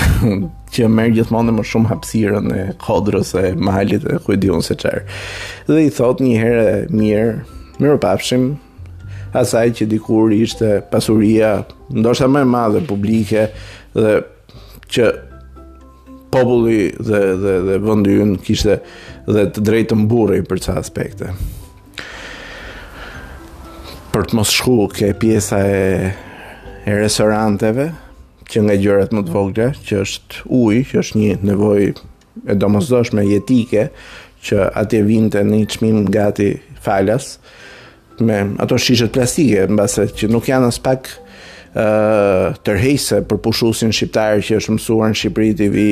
që 0.72 0.88
merë 0.88 1.18
gjithmonë 1.18 1.50
dhe 1.52 1.56
më 1.58 1.66
shumë 1.68 1.90
hapsiren 1.92 2.48
e 2.54 2.62
kodrës 2.80 3.34
e 3.42 3.50
mahalit 3.60 4.06
e 4.08 4.16
kujdiun 4.24 4.64
se 4.64 4.78
qërë. 4.80 5.04
Dhe 5.68 5.84
i 5.90 5.92
thot 6.00 6.22
një 6.24 6.40
herë 6.46 6.72
mirë, 6.88 7.36
mirë 7.82 8.00
papshim, 8.06 8.54
asaj 9.36 9.70
që 9.78 9.86
dikur 9.90 10.32
ishte 10.34 10.80
pasuria 10.90 11.60
ndoshta 11.94 12.26
më 12.30 12.40
e 12.44 12.48
madhe 12.50 12.80
publike 12.88 13.44
dhe 13.94 14.14
që 14.90 15.10
populli 16.32 16.88
dhe 17.08 17.20
dhe 17.42 17.54
dhe 17.68 17.76
vendi 17.86 18.16
ynë 18.24 18.40
kishte 18.46 18.78
dhe 19.30 19.44
të 19.54 19.64
drejtën 19.66 20.04
burri 20.10 20.40
për 20.50 20.60
çfarë 20.64 20.82
aspekte. 20.82 21.30
Për 24.10 24.26
të 24.30 24.38
mos 24.40 24.50
shkuar 24.50 24.94
ke 24.96 25.12
pjesa 25.22 25.60
e 25.66 26.12
e 26.88 26.92
restoranteve 26.96 27.90
që 28.50 28.60
nga 28.64 28.74
gjërat 28.82 29.10
më 29.14 29.22
të 29.28 29.32
vogla 29.34 29.66
që 29.84 29.98
është 30.00 30.46
uji, 30.48 30.78
që 30.90 30.98
është 31.02 31.20
një 31.22 31.36
nevojë 31.50 31.90
e 32.50 32.54
domosdoshme 32.58 33.20
jetike 33.30 33.84
që 34.48 34.56
atje 34.80 35.02
vinte 35.06 35.36
në 35.44 35.58
një 35.60 35.68
çmim 35.74 36.00
gati 36.14 36.54
falas 36.82 37.34
me 38.20 38.42
ato 38.60 38.76
shishe 38.78 39.08
plastike, 39.12 39.66
në 39.70 39.78
base 39.78 40.04
që 40.20 40.28
nuk 40.32 40.48
janë 40.48 40.68
as 40.70 40.78
pak 40.84 41.08
uh, 41.10 42.56
tërhejse 42.66 43.22
për 43.30 43.40
pushusin 43.44 43.92
shqiptar 43.96 44.42
që 44.46 44.60
është 44.60 44.76
mësuar 44.76 45.12
në 45.14 45.20
Shqipëri 45.22 45.68
vi 45.74 45.86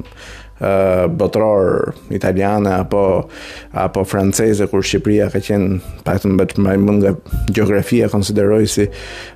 botror 1.09 1.93
italiane 2.09 2.71
apo 2.79 3.27
apo 3.73 4.03
franceze 4.07 4.67
kur 4.69 4.83
Shqipëria 4.85 5.29
ka 5.33 5.39
qenë 5.43 5.79
pak 6.05 6.23
më 6.23 6.45
të 6.53 6.63
më 6.63 6.75
nga 6.99 7.13
gjeografia 7.51 8.09
konsideroj 8.11 8.67
si 8.67 8.85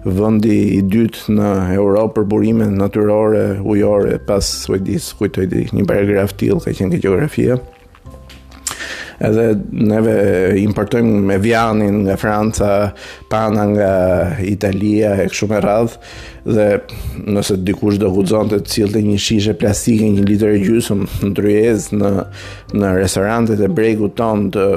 vendi 0.05 0.59
i 0.77 0.81
dytë 0.81 1.31
në 1.37 1.51
Europë 1.77 2.15
për 2.21 2.23
burime 2.33 2.67
natyrore, 2.71 3.45
ujore 3.61 4.19
pas 4.27 4.45
Suedis, 4.65 5.11
kujtoj 5.19 5.45
di 5.51 5.65
një 5.75 5.85
paragraf 5.89 6.33
tillë 6.39 6.61
ka 6.65 6.71
qenë 6.79 7.01
gjeografia 7.03 7.57
edhe 9.23 9.45
neve 9.71 10.13
importojmë 10.61 11.21
me 11.31 11.37
vianin 11.41 12.01
nga 12.05 12.17
Franca, 12.21 12.69
pana 13.31 13.63
nga 13.73 13.91
Italia 14.45 15.15
e 15.17 15.25
kështu 15.29 15.49
me 15.51 15.61
radh 15.63 15.95
dhe 16.47 16.67
nëse 17.25 17.57
dikush 17.65 17.97
do 18.01 18.11
guxonte 18.13 18.59
të 18.61 18.73
cilte 18.75 19.01
një 19.03 19.17
shishe 19.21 19.55
plastike 19.57 20.05
një 20.13 20.27
litër 20.29 20.53
e 20.57 20.61
gjysmë 20.65 21.09
në 21.25 21.31
dryez 21.39 21.89
në 21.97 22.11
në 22.77 22.93
restorantet 22.99 23.63
e 23.67 23.71
bregut 23.73 24.15
ton 24.19 24.49
të 24.53 24.67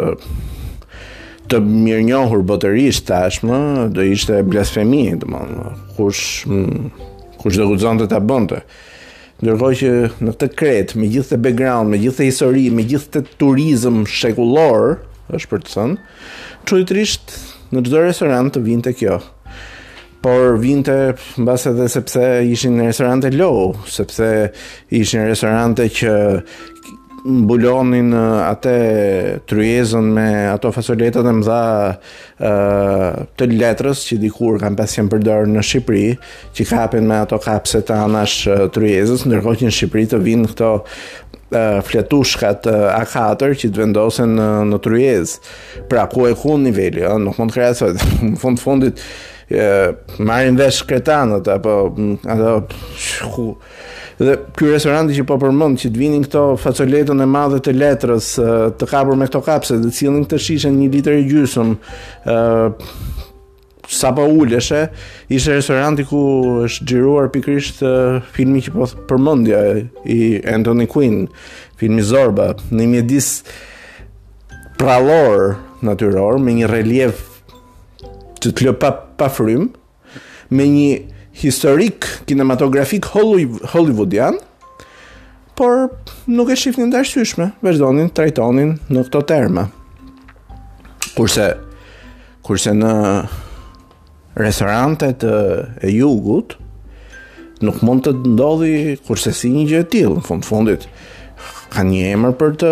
të 1.50 1.58
mirë 1.66 2.04
njohur 2.06 2.44
botërisht 2.46 3.08
tashmë, 3.08 3.56
do 3.90 4.04
ishte 4.06 4.36
blasfemi, 4.46 5.08
domthonë, 5.18 5.70
kush 5.96 6.44
mm, 6.46 6.84
kush 7.40 7.56
do 7.58 7.64
guxonte 7.72 8.06
ta 8.06 8.20
bënte. 8.22 8.60
Të. 8.60 8.89
Ndërkohë 9.40 9.76
që 9.80 9.90
në 10.26 10.32
këtë 10.34 10.46
kret, 10.60 10.90
me 11.00 11.08
gjithë 11.08 11.30
të 11.32 11.36
background, 11.46 11.88
me 11.88 11.96
gjithë 12.02 12.18
të 12.20 12.24
histori, 12.26 12.64
me 12.76 12.84
gjithë 12.88 13.12
të 13.14 13.20
turizm 13.40 14.02
shekullor, 14.04 14.98
është 15.32 15.50
për 15.54 15.62
të 15.64 15.72
thënë, 15.74 16.10
qëjtërisht 16.68 17.32
në 17.72 17.84
çdo 17.86 18.02
restoran 18.04 18.50
të 18.52 18.62
vinte 18.66 18.92
kjo. 18.98 19.16
Por 20.20 20.58
vinte 20.60 20.96
mbas 21.40 21.64
edhe 21.70 21.86
sepse 21.88 22.24
ishin 22.52 22.76
restorante 22.84 23.30
low, 23.32 23.72
sepse 23.88 24.28
ishin 25.00 25.24
restorante 25.32 25.88
që 25.96 26.12
mbulonin 27.26 28.14
atë 28.46 28.74
tryezën 29.50 30.08
me 30.16 30.26
ato 30.50 30.70
fasoletat 30.72 31.26
e 31.28 31.32
mëdha 31.40 33.30
të 33.40 33.48
letrës 33.52 34.04
që 34.08 34.20
dikur 34.24 34.60
kanë 34.62 34.78
pasur 34.78 35.04
të 35.08 35.12
përdorur 35.14 35.50
në 35.50 35.64
Shqipëri, 35.66 36.08
që 36.56 36.68
kapen 36.70 37.08
me 37.10 37.18
ato 37.24 37.38
kapse 37.42 37.82
të 37.86 37.98
anash 38.06 38.36
tryezës, 38.74 39.26
ndërkohë 39.28 39.62
që 39.62 39.68
në 39.68 39.76
Shqipëri 39.78 40.08
të 40.14 40.22
vinë 40.24 40.52
këto 40.54 40.72
e 41.50 41.62
fletushkat 41.82 42.68
A4 42.70 43.54
që 43.58 43.68
të 43.74 43.80
vendosen 43.82 44.36
në 44.38 44.48
në 44.70 44.78
Tryezë. 44.84 45.40
Pra 45.90 46.04
ku 46.12 46.28
e 46.30 46.36
ku 46.38 46.54
niveli, 46.62 47.02
ëh, 47.02 47.16
nuk 47.24 47.40
mund 47.42 47.50
të 47.50 47.56
krahasoj. 47.58 47.88
Në 48.28 48.36
fund 48.38 48.60
fundit, 48.62 49.02
marrin 50.18 50.54
vesh 50.56 50.84
kretanët 50.86 51.48
apo 51.48 51.90
ato 52.24 52.66
shku 52.94 53.56
dhe 54.20 54.36
ky 54.54 54.64
restoranti 54.70 55.14
që 55.16 55.24
po 55.26 55.38
përmend 55.40 55.78
që 55.80 55.90
të 55.94 55.98
vinin 55.98 56.24
këto 56.26 56.42
facoletën 56.60 57.18
e 57.18 57.26
madhe 57.26 57.58
të 57.64 57.74
letrës 57.74 58.34
të 58.78 58.86
kapur 58.90 59.16
me 59.16 59.26
këto 59.28 59.40
kapse 59.46 59.74
dhe 59.78 59.88
të 59.88 59.94
cilin 59.96 60.26
këtë 60.26 60.38
shishën 60.44 60.76
një 60.78 60.90
liter 60.92 61.18
i 61.18 61.24
gjysëm 61.30 61.72
ë 62.26 62.36
sa 63.90 64.12
po 64.14 64.22
uleshe 64.38 64.84
ishte 65.34 65.56
restoranti 65.56 66.04
ku 66.06 66.20
është 66.68 66.86
xhiruar 66.86 67.26
pikrisht 67.34 67.82
filmi 68.36 68.62
që 68.68 68.76
po 68.76 68.86
përmendja 69.10 69.64
i 70.14 70.20
Anthony 70.52 70.86
Quinn 70.86 71.24
filmi 71.80 72.04
Zorba 72.06 72.52
në 72.70 72.86
mjedis 72.92 73.32
prallor 74.78 75.56
natyror 75.82 76.38
me 76.38 76.54
një 76.60 76.70
relief 76.70 77.26
që 78.42 78.52
të 78.56 78.66
lë 78.68 78.72
pa 78.82 78.90
pa 79.20 79.28
frym 79.32 79.68
me 80.56 80.66
një 80.66 80.92
historik 81.40 82.08
kinematografik 82.28 83.06
hollywoodian 83.12 84.40
por 85.58 85.90
nuk 86.32 86.50
e 86.50 86.56
shifni 86.56 86.86
në 86.88 86.94
dashyshme 86.96 87.50
vazhdonin 87.64 88.10
trajtonin 88.16 88.74
në 88.90 89.04
këto 89.08 89.22
terma 89.30 89.66
kurse 91.16 91.50
kurse 92.46 92.72
në 92.74 92.94
restorante 94.40 95.12
të 95.22 95.32
e 95.84 95.92
jugut 95.98 96.56
nuk 97.60 97.82
mund 97.84 98.06
të 98.06 98.14
ndodhi 98.18 98.72
kurse 99.06 99.34
si 99.36 99.50
një 99.52 99.66
gjë 99.74 99.80
e 99.84 99.88
tillë 99.94 100.18
në 100.20 100.26
fund 100.30 100.48
fundit 100.48 100.86
ka 101.70 101.84
një 101.86 102.06
emër 102.16 102.32
për 102.40 102.56
të 102.62 102.70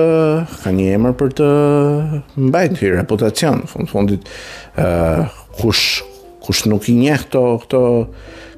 ka 0.64 0.72
një 0.74 0.86
emër 0.96 1.12
për 1.20 1.34
të 1.40 1.48
mbajtur 2.48 2.96
reputacion 2.98 3.60
në 3.66 3.70
fund 3.74 3.92
fundit 3.92 4.32
kush 5.58 6.02
kush 6.46 6.64
nuk 6.70 6.86
i 6.88 6.94
njeh 6.96 7.24
këto 7.26 7.42
këto 7.64 7.80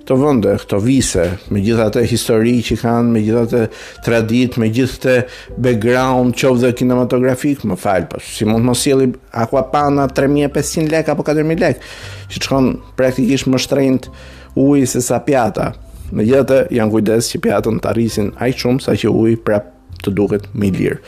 këto 0.01 0.17
vende, 0.17 0.55
këto 0.63 0.79
vise, 0.83 1.25
megjithatë 1.55 2.01
histori 2.11 2.55
që 2.65 2.79
kanë, 2.81 3.11
megjithatë 3.15 3.59
traditë, 4.07 4.59
megjithatë 4.63 5.17
background, 5.63 6.33
qoftë 6.41 6.71
kinematografik, 6.81 7.63
më 7.69 7.77
fal, 7.79 8.07
po 8.11 8.19
si 8.25 8.47
mund 8.49 8.65
të 8.65 8.69
mos 8.71 8.81
sjellim 8.83 9.13
aqua 9.43 9.63
pana 9.71 10.09
3500 10.17 10.89
lek 10.97 11.13
apo 11.13 11.23
4000 11.29 11.63
lek, 11.63 11.85
që 12.33 12.41
shkon 12.43 12.73
praktikisht 12.99 13.51
më 13.53 13.63
shtrenjt 13.67 14.11
ujë 14.59 14.89
se 14.97 15.05
sa 15.05 15.21
pjata. 15.29 15.69
Megjithatë 16.17 16.59
janë 16.75 16.97
kujdes 16.97 17.31
që 17.31 17.43
pjatën 17.45 17.79
të 17.85 17.93
arrisin 17.93 18.33
aq 18.43 18.59
shumë 18.65 18.83
sa 18.83 18.97
që 18.99 19.15
uji 19.15 19.39
prap 19.47 19.69
të 20.03 20.17
duket 20.17 20.49
më 20.59 20.73
i 20.73 20.75
lirë. 20.79 21.01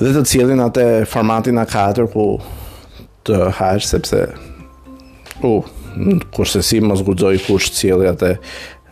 Dhe 0.00 0.16
të 0.16 0.26
cilin 0.30 0.64
atë 0.66 0.88
formatin 1.10 1.60
A4 1.62 2.08
ku 2.16 2.30
të 3.28 3.44
hash 3.60 3.86
sepse 3.92 4.26
u, 5.42 5.62
kurse 6.34 6.62
si 6.62 6.80
mos 6.80 7.02
guxoj 7.06 7.38
kush 7.46 7.70
cilë 7.74 8.10
atë 8.14 8.30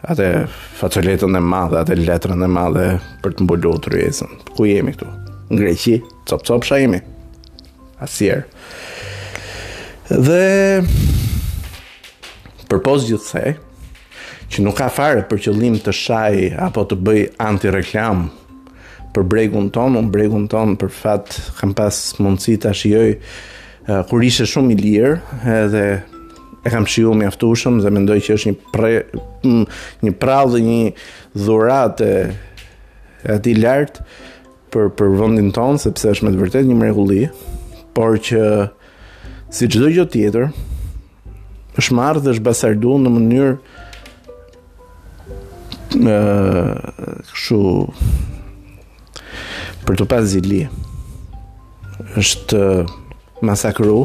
atë 0.07 0.27
fatoletën 0.79 1.35
e 1.35 1.41
madhe, 1.43 1.81
atë 1.81 1.97
letrën 1.99 2.45
e 2.47 2.51
madhe 2.53 2.85
për 3.25 3.33
të 3.39 3.47
mbulur 3.47 3.81
tryezën. 3.83 4.37
Ku 4.55 4.67
jemi 4.69 4.93
këtu? 4.95 5.09
Në 5.51 5.59
Greqi, 5.59 5.97
cop 6.29 6.45
cop 6.47 6.67
sha 6.69 6.79
jemi. 6.79 7.01
Asier. 8.05 8.45
Dhe 10.07 10.85
përpos 12.71 13.07
gjithse, 13.09 13.43
që 14.51 14.63
nuk 14.63 14.79
ka 14.79 14.87
fare 14.95 15.25
për 15.27 15.43
qëllim 15.49 15.81
të 15.83 15.95
shaj 15.97 16.53
apo 16.69 16.85
të 16.93 17.01
bëj 17.09 17.23
anti-reklam 17.43 18.29
për 19.17 19.27
bregun 19.33 19.73
ton, 19.75 19.97
unë 19.99 20.13
bregun 20.15 20.47
ton 20.53 20.77
për 20.79 20.93
fat 20.95 21.35
kam 21.59 21.73
pas 21.79 21.97
mundësi 22.23 22.61
ta 22.63 22.75
shijoj 22.77 23.15
uh, 23.17 24.03
kur 24.07 24.23
ishe 24.23 24.47
shumë 24.47 24.75
i 24.75 24.77
lirë 24.83 25.41
edhe 25.57 25.87
e 26.67 26.71
kam 26.71 26.87
shiu 26.91 27.15
me 27.15 27.27
aftushëm 27.31 27.79
dhe 27.85 27.91
mendoj 27.95 28.17
që 28.27 28.35
është 28.39 28.51
një 28.53 28.57
pre, 28.73 28.93
një 30.05 30.13
prall 30.21 30.55
dhe 30.57 30.63
një 30.65 30.95
dhuratë 31.39 32.07
e 32.07 33.35
atij 33.37 33.55
lart 33.63 34.01
për 34.75 34.91
për 34.99 35.13
vendin 35.21 35.53
ton 35.55 35.79
sepse 35.81 36.11
është 36.17 36.27
me 36.27 36.35
të 36.35 36.41
vërtetë 36.43 36.71
një 36.73 36.79
mrekulli, 36.81 37.21
por 37.95 38.19
që 38.27 38.43
si 39.55 39.69
çdo 39.71 39.93
gjë 39.95 40.09
tjetër 40.17 40.49
është 41.81 41.97
marrë 42.01 42.25
dhe 42.25 42.35
është 42.35 42.47
basardu 42.51 42.97
në 43.05 43.15
mënyrë 43.19 43.57
në 46.03 46.19
kështu 47.31 47.63
për 49.87 50.01
të 50.01 50.09
pas 50.11 50.27
zili 50.35 50.65
është 52.21 52.63
masakru 53.47 54.01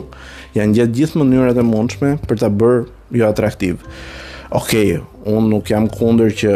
janë 0.56 0.78
gjatë 0.80 0.98
gjithë 0.98 1.20
mënyrat 1.22 1.60
e 1.60 1.64
mundshme 1.68 2.12
për 2.28 2.42
ta 2.42 2.50
bërë 2.52 2.84
jo 3.22 3.30
atraktiv. 3.32 3.86
Okej, 4.52 4.98
okay, 5.00 5.32
unë 5.32 5.48
nuk 5.54 5.70
jam 5.72 5.88
kundër 5.92 6.34
që 6.42 6.54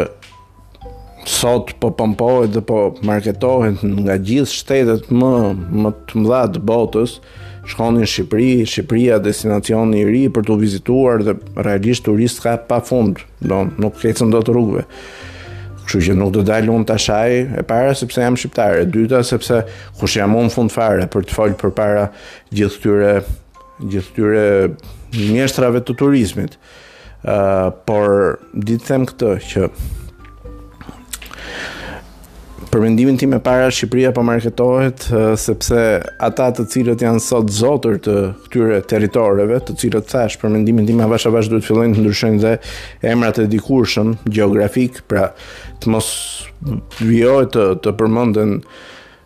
sot 1.30 1.72
po 1.82 1.90
pompohet 1.98 2.52
dhe 2.54 2.62
po 2.64 2.90
marketohet 3.06 3.80
nga 3.82 4.18
gjithë 4.22 4.52
shtetet 4.52 5.08
më 5.10 5.32
më 5.82 5.94
të 6.10 6.20
mëdha 6.24 6.42
të 6.56 6.62
botës, 6.68 7.16
shkonin 7.66 8.04
në 8.04 8.10
Shqipëri, 8.10 8.50
Shqipëria 8.70 9.16
destinacion 9.24 9.94
i 9.98 10.04
ri 10.06 10.26
për 10.30 10.44
të 10.46 10.58
vizituar 10.60 11.24
dhe 11.26 11.34
realisht 11.66 12.04
turist 12.06 12.42
ka 12.44 12.54
pafund, 12.68 13.24
do 13.42 13.64
nuk 13.82 14.04
ecën 14.06 14.30
dot 14.30 14.52
rrugëve. 14.52 14.84
Kështu 15.86 16.02
që 16.08 16.14
nuk 16.18 16.32
do 16.34 16.42
dalë 16.46 16.70
unë 16.76 16.86
të 16.88 16.94
shaj 16.98 17.32
e 17.60 17.64
para 17.66 17.92
sepse 17.94 18.22
jam 18.22 18.36
shqiptare, 18.38 18.82
e 18.84 18.88
dyta 18.90 19.20
sepse 19.26 19.60
kush 19.98 20.16
jam 20.18 20.34
unë 20.34 20.50
fund 20.54 20.74
fare 20.74 21.06
për 21.10 21.26
të 21.28 21.34
folur 21.38 21.58
për 21.60 21.74
para 21.78 22.08
gjithë 22.50 22.74
këtyre 22.80 23.12
gjithë 23.80 24.14
tyre 24.16 24.44
mjeshtrave 25.32 25.82
të 25.84 25.96
turizmit. 26.00 26.56
Uh, 27.26 27.72
por 27.88 28.38
di 28.54 28.76
them 28.84 29.06
këtë 29.08 29.30
që 29.50 29.68
për 32.70 32.82
mendimin 32.82 33.16
tim 33.18 33.32
e 33.32 33.38
para 33.42 33.66
Shqipëria 33.72 34.12
po 34.14 34.22
marketohet 34.26 35.06
uh, 35.10 35.32
sepse 35.40 35.80
ata 36.22 36.48
të 36.54 36.66
cilët 36.70 37.02
janë 37.02 37.22
sot 37.24 37.50
zotër 37.56 37.98
të 38.04 38.16
këtyre 38.46 38.78
territoreve, 38.90 39.58
të 39.64 39.76
cilët 39.80 40.10
thash 40.12 40.38
për 40.42 40.52
mendimin 40.54 40.86
tim 40.88 41.00
avash 41.04 41.26
avash 41.30 41.50
duhet 41.50 41.64
të 41.64 41.72
fillojnë 41.72 41.96
të 41.98 42.04
ndryshojnë 42.04 42.42
dhe 42.44 42.54
emrat 43.12 43.40
e 43.42 43.48
dikurshëm 43.56 44.14
gjeografik, 44.28 45.02
pra 45.10 45.30
të 45.82 45.94
mos 45.96 46.10
vijohet 47.02 47.54
të, 47.56 47.66
të 47.82 47.96
përmenden 48.02 48.60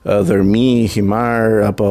dhërmi, 0.04 0.88
himar 0.94 1.60
apo 1.68 1.90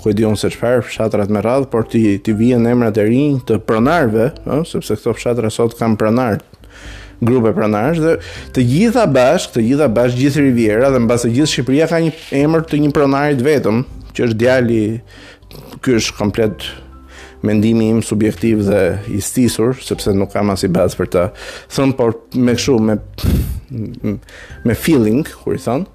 ku 0.00 0.08
unë 0.12 0.38
se 0.40 0.48
çfarë 0.54 0.84
fshatrat 0.86 1.30
me 1.34 1.42
radh, 1.44 1.66
por 1.68 1.84
ti 1.92 2.16
ti 2.24 2.32
vjen 2.36 2.64
emrat 2.68 2.96
e 2.96 3.04
rinj 3.04 3.42
të 3.48 3.58
pronarëve, 3.68 4.30
ë, 4.46 4.62
sepse 4.68 4.96
këto 4.96 5.12
fshatra 5.18 5.50
sot 5.52 5.74
kanë 5.76 5.98
pronar 6.00 6.40
grupe 7.16 7.52
pronarësh 7.56 8.00
dhe 8.04 8.14
të 8.56 8.64
gjitha 8.70 9.04
bashk, 9.08 9.52
të 9.56 9.64
gjitha 9.68 9.86
bashk 9.92 10.18
gjithë 10.20 10.44
Riviera 10.46 10.88
dhe 10.92 11.00
mbas 11.04 11.24
të 11.24 11.30
gjithë 11.36 11.52
Shqipëria 11.52 11.86
ka 11.92 12.00
një 12.06 12.12
emër 12.40 12.64
të 12.70 12.80
një 12.84 12.90
pronari 12.96 13.38
të 13.40 13.44
vetëm, 13.46 13.82
që 14.16 14.24
është 14.28 14.38
djali 14.42 14.82
ky 15.84 15.96
është 15.98 16.16
komplet 16.18 16.64
mendimi 17.44 17.90
im 17.92 17.98
subjektiv 18.04 18.62
dhe 18.68 18.80
i 19.16 19.20
stisur 19.20 19.76
sepse 19.84 20.12
nuk 20.16 20.32
kam 20.32 20.48
as 20.52 20.64
i 20.66 20.70
bazë 20.72 20.98
për 21.00 21.12
ta 21.16 21.26
thënë 21.72 21.96
por 22.00 22.16
me 22.36 22.56
këshu 22.56 22.78
me 22.80 22.96
me 24.68 24.76
feeling, 24.78 25.24
kur 25.42 25.56
i 25.56 25.60
thënë 25.64 25.92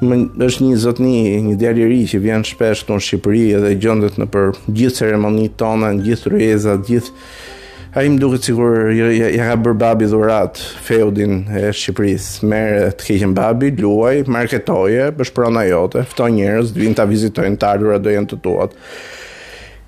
më 0.00 0.16
është 0.46 0.62
një 0.64 0.74
zotni, 0.78 1.14
një 1.42 1.54
djalë 1.58 1.82
i 1.82 1.86
ri 1.90 2.00
që 2.06 2.20
vjen 2.22 2.44
shpesh 2.46 2.84
këtu 2.86 2.98
në 2.98 3.02
Shqipëri 3.02 3.44
dhe 3.64 3.72
gjendet 3.82 4.18
në 4.20 4.28
për 4.30 4.52
gjithë 4.78 4.94
ceremonitë 5.00 5.58
tona, 5.58 5.90
në 5.96 6.06
gjithë 6.06 6.32
rrezat, 6.36 6.84
gjithë, 6.86 6.86
gjithë 6.86 7.98
ai 7.98 8.04
më 8.14 8.20
duket 8.22 8.46
sikur 8.46 8.76
ja, 8.94 9.08
ja 9.34 9.48
ka 9.48 9.56
bër 9.64 9.74
babi 9.82 10.06
dhurat 10.12 10.60
feudin 10.86 11.40
e 11.50 11.64
Shqipërisë. 11.74 12.46
Merë 12.46 12.82
të 13.00 13.08
keqen 13.10 13.34
babi, 13.34 13.72
luaj, 13.80 14.20
marketoje, 14.30 15.08
bësh 15.18 15.32
prona 15.34 15.64
jote, 15.66 16.04
fton 16.12 16.36
njerëz, 16.38 16.70
vinë 16.78 16.98
ta 17.00 17.08
vizitojnë 17.10 17.58
të 17.58 17.72
ardhura, 17.72 17.98
do 17.98 18.14
janë 18.14 18.30
të 18.30 18.38
tuat. 18.44 18.78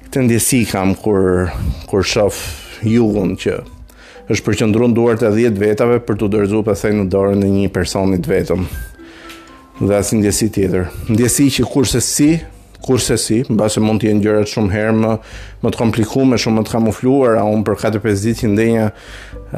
Këtë 0.09 0.27
ndjesi 0.27 0.65
kam 0.73 0.97
kur 0.99 1.53
kur 1.91 2.03
shoh 2.03 2.43
jugun 2.83 3.37
që 3.39 3.61
është 4.31 4.43
përqendruar 4.47 4.93
duart 4.95 5.23
e 5.27 5.31
10 5.37 5.59
vetave 5.61 6.01
për 6.07 6.19
të 6.21 6.29
dorëzuar 6.35 6.67
pastaj 6.67 6.95
në 6.97 7.07
dorën 7.13 7.47
e 7.47 7.51
një 7.55 7.71
personi 7.75 8.19
të 8.23 8.31
vetëm 8.39 8.67
dhe 9.81 9.95
asë 9.97 10.17
një 10.17 10.21
ndjesi 10.21 10.47
tjetër. 10.53 10.83
Një 11.09 11.15
ndjesi 11.15 11.47
që 11.57 11.67
kurse 11.73 12.01
si, 12.05 12.31
kurse 12.85 13.17
si, 13.21 13.41
në 13.49 13.57
base 13.61 13.81
mund 13.85 14.03
të 14.03 14.11
jenë 14.11 14.23
gjërat 14.25 14.51
shumë 14.53 14.73
herë 14.75 14.95
më, 14.99 15.13
më 15.65 15.73
të 15.73 15.81
komplikume, 15.81 16.35
më 16.35 16.41
shumë 16.45 16.59
më 16.61 16.65
të 16.69 16.75
kamufluar, 16.75 17.39
a 17.41 17.45
unë 17.49 17.65
për 17.65 17.79
4-5 17.87 18.25
ditë 18.27 18.41
që 18.43 18.51
ndenja 18.55 18.87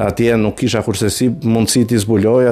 atje 0.07 0.37
nuk 0.39 0.63
isha 0.65 0.81
kurse 0.85 1.09
si, 1.13 1.27
mund 1.43 1.71
si 1.71 1.83
të 1.87 1.99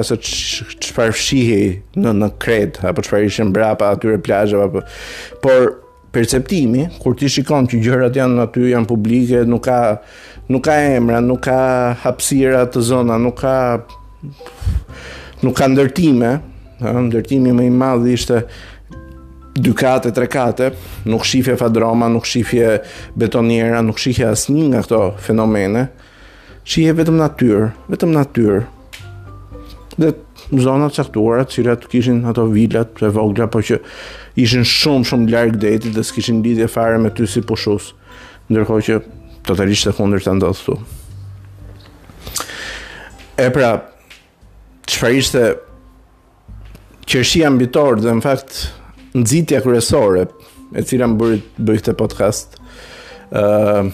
asë 0.00 0.16
që 0.24 0.92
fshihi 0.98 1.62
në, 1.96 2.14
në 2.22 2.30
kret, 2.40 2.82
apo 2.88 3.04
që 3.04 3.12
farë 3.14 3.48
brapa 3.56 3.86
bra, 3.86 3.94
atyre 3.96 4.18
plajë, 4.28 4.60
apo... 4.68 4.84
Por, 5.44 5.78
perceptimi, 6.12 6.82
kur 7.00 7.14
ti 7.16 7.24
shikon 7.32 7.64
që 7.72 7.78
gjërat 7.86 8.16
janë 8.20 8.42
aty, 8.42 8.66
janë 8.74 8.84
publike, 8.90 9.46
nuk 9.48 9.62
ka, 9.64 9.78
nuk 10.52 10.60
ka 10.66 10.74
emra, 10.98 11.22
nuk 11.24 11.40
ka 11.46 11.54
hapsira 12.02 12.66
të 12.68 12.82
zona, 12.84 13.16
nuk 13.16 13.38
ka 13.40 13.54
nuk 15.40 15.56
ka 15.56 15.70
ndërtime, 15.72 16.34
ndërtimi 16.90 17.52
më 17.54 17.66
i 17.68 17.72
madh 17.74 18.06
ishte 18.10 18.42
dy 19.52 19.74
kate, 19.76 20.10
tre 20.16 20.26
kate, 20.32 20.70
nuk 21.06 21.26
shihje 21.28 21.54
fadroma, 21.60 22.08
nuk 22.08 22.24
shihje 22.26 22.80
betoniera, 23.18 23.82
nuk 23.84 24.00
shihje 24.00 24.30
asnjë 24.30 24.70
nga 24.72 24.80
këto 24.86 25.00
fenomene. 25.26 25.86
Shihje 26.64 26.94
vetëm 27.02 27.18
natyrë, 27.20 27.66
vetëm 27.92 28.14
natyrë. 28.16 28.58
Dhe 30.00 30.12
zonat 30.56 30.94
të 30.94 31.02
caktuara, 31.02 31.44
të 31.44 31.58
cilat 31.58 31.84
kishin 31.92 32.22
ato 32.30 32.46
vilat 32.48 32.94
të 32.96 33.12
vogla, 33.12 33.48
por 33.52 33.64
që 33.66 33.78
ishin 34.40 34.64
shumë 34.64 35.08
shumë 35.10 35.32
larg 35.34 35.58
detit 35.60 35.92
dhe 35.92 36.04
s'kishin 36.06 36.40
lidhje 36.44 36.70
fare 36.72 36.96
me 37.00 37.12
ty 37.12 37.28
si 37.28 37.42
pushues. 37.44 37.92
Ndërkohë 38.48 38.86
që 38.88 38.98
totalisht 39.48 39.90
e 39.90 39.92
kundërt 39.96 40.24
të 40.30 40.36
ndodhtu. 40.38 40.78
E 43.42 43.46
pra, 43.52 43.74
çfarë 44.88 45.20
ishte 45.20 45.44
qershia 47.08 47.50
mbitor 47.50 47.98
dhe 48.00 48.12
në 48.16 48.22
fakt 48.22 48.58
nxitja 49.18 49.62
kryesore 49.64 50.26
e 50.78 50.84
cila 50.86 51.08
më 51.10 51.18
bëri 51.20 51.40
bëj 51.58 51.80
këtë 51.82 51.94
podcast 51.98 52.58
ë 53.32 53.42
uh, 53.42 53.88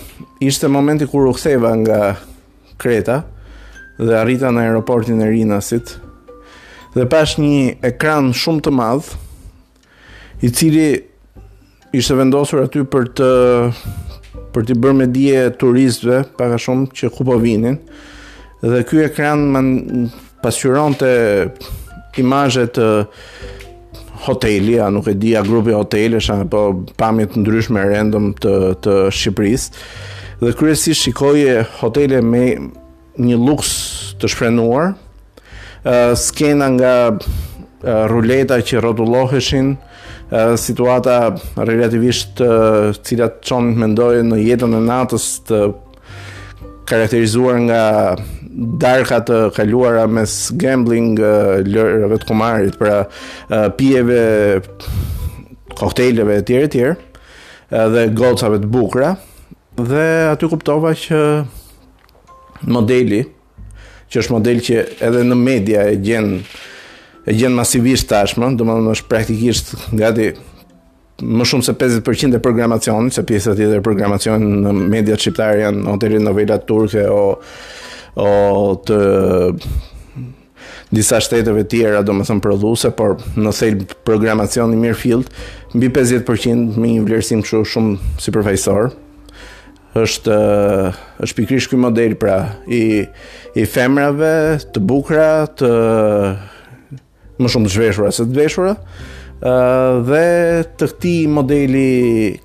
ishte 0.45 0.69
momenti 0.71 1.07
kur 1.11 1.29
u 1.31 1.35
ktheva 1.35 1.73
nga 1.81 2.01
Kreta 2.79 3.23
dhe 3.99 4.15
arrita 4.19 4.51
në 4.55 4.65
aeroportin 4.69 5.23
e 5.25 5.31
Rinasit 5.33 5.95
dhe 6.95 7.07
pash 7.11 7.39
një 7.43 7.79
ekran 7.87 8.33
shumë 8.39 8.65
të 8.69 8.75
madh 8.77 9.09
i 10.47 10.53
cili 10.55 10.89
ishte 11.97 12.17
vendosur 12.21 12.65
aty 12.67 12.85
për 12.93 13.09
të 13.19 13.31
për 14.55 14.69
të 14.69 14.79
bërë 14.85 14.99
me 15.01 15.09
dije 15.15 15.49
turistëve 15.61 16.23
pak 16.39 16.55
a 16.59 16.63
shumë 16.67 16.93
që 17.01 17.11
ku 17.17 17.27
po 17.29 17.39
vinin 17.43 17.81
dhe 18.63 18.85
ky 18.87 19.03
ekran 19.09 19.49
më 19.55 19.65
pasqyronte 20.43 21.11
imazhe 22.17 22.65
të 22.77 22.87
hoteli, 24.27 24.77
a 24.81 24.89
nuk 24.91 25.07
e 25.09 25.15
di 25.19 25.35
a 25.39 25.43
grupi 25.47 25.75
hotelesh 25.77 26.31
apo 26.35 26.63
pamje 26.99 27.29
të 27.33 27.43
ndryshme 27.45 27.85
random 27.93 28.31
të 28.43 28.55
të 28.85 28.95
Shqipërisë. 29.15 29.69
Dhe 30.41 30.53
kryesisht 30.59 31.03
shikoje 31.05 31.63
hotele 31.81 32.21
me 32.23 32.45
një 33.19 33.39
luks 33.43 33.73
të 34.21 34.29
shprenuar, 34.33 34.93
uh, 35.85 36.15
skena 36.19 36.69
nga 36.77 36.93
uh, 37.15 38.11
ruleta 38.11 38.61
që 38.63 38.83
rrotulloheshin, 38.83 39.73
uh, 40.31 40.55
situata 40.59 41.21
relativisht 41.59 42.37
të 42.39 42.47
uh, 42.51 43.03
cilat 43.07 43.41
çon 43.47 43.73
mendojnë 43.79 44.31
në 44.33 44.41
jetën 44.45 44.79
e 44.79 44.83
natës 44.87 45.29
të 45.51 45.63
karakterizuar 46.89 47.59
nga 47.67 47.83
darka 48.83 49.21
të 49.25 49.37
kaluara 49.57 50.07
mes 50.11 50.35
gambling 50.59 51.13
lërëve 51.19 52.19
të 52.23 52.29
kumarit 52.29 52.79
pra 52.81 53.05
pijeve 53.79 54.63
kokteileve 55.79 56.39
e 56.41 56.47
tjere 56.47 56.71
tjere 56.73 57.87
dhe 57.95 58.07
gocave 58.19 58.59
të 58.63 58.71
bukra 58.73 59.13
dhe 59.79 60.07
aty 60.33 60.49
kuptova 60.51 60.91
që 60.99 61.21
modeli 62.75 63.23
që 64.09 64.23
është 64.23 64.35
model 64.35 64.59
që 64.65 64.81
edhe 65.07 65.23
në 65.29 65.39
media 65.39 65.85
e 65.87 65.95
gjen 66.01 66.33
e 67.29 67.35
gjen 67.37 67.53
masivisht 67.53 68.09
tashmë, 68.09 68.55
dhe 68.57 68.65
më 68.65 68.77
është 68.95 69.09
praktikisht 69.11 69.75
gati 69.99 70.33
më 71.19 71.45
shumë 71.51 71.67
se 71.67 71.75
50% 71.75 72.39
e 72.39 72.41
programacionit, 72.41 73.13
se 73.13 73.25
pjesët 73.27 73.59
tjetër 73.59 73.83
programacionit 73.85 74.63
në 74.65 74.73
mediat 74.95 75.21
shqiptare 75.21 75.65
janë 75.67 75.83
o 75.93 75.97
telenovela 76.01 76.57
turke, 76.65 77.03
o 77.11 77.23
o, 78.17 78.79
të 78.87 78.99
disa 80.95 81.19
shteteve 81.21 81.67
tjera, 81.69 82.01
do 82.01 82.15
më 82.17 82.25
thëmë 82.29 82.41
produse, 82.45 82.89
por 82.97 83.19
në 83.37 83.51
thejl 83.59 83.83
programacion 84.09 84.73
i 84.73 84.79
mirë 84.81 84.97
fillt, 84.97 85.29
mbi 85.77 85.91
50% 85.93 86.79
me 86.81 86.95
një 86.95 87.03
vlerësim 87.05 87.43
që 87.45 87.61
shumë 87.75 88.15
superfajsor, 88.25 88.89
është 89.99 90.37
është 91.27 91.39
pikrish 91.43 91.69
ky 91.73 91.77
modeli 91.81 92.17
pra 92.21 92.37
i 92.71 92.83
i 93.59 93.65
femrave 93.67 94.29
të 94.73 94.81
bukura 94.87 95.29
të 95.59 95.71
më 97.41 97.51
shumë 97.53 97.67
të 97.69 97.73
zhveshura 97.75 98.11
se 98.15 98.27
të 98.29 98.37
veshura 98.37 98.75
dhe 100.07 100.21
të 100.79 100.91
këti 100.93 101.15
modeli 101.33 101.89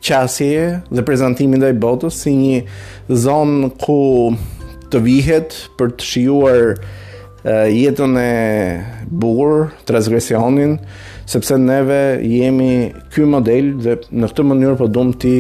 qasje 0.06 0.64
dhe 0.88 1.06
prezentimin 1.06 1.62
dhe 1.62 1.74
i 1.76 1.78
botës 1.86 2.22
si 2.24 2.34
një 2.40 2.62
zonë 3.26 3.74
ku 3.84 4.00
të 4.94 5.02
vihet 5.02 5.56
për 5.80 5.96
të 5.98 6.06
shijuar 6.10 6.76
uh, 6.76 7.66
jetën 7.74 8.14
e 8.20 9.10
burr, 9.10 9.72
transgresionin, 9.90 10.78
sepse 11.30 11.58
neve 11.60 12.00
jemi 12.28 12.72
ky 13.14 13.26
model 13.30 13.74
dhe 13.86 13.98
në 14.12 14.30
këtë 14.32 14.44
mënyrë 14.52 14.78
po 14.84 14.90
duam 14.94 15.14
ti 15.24 15.36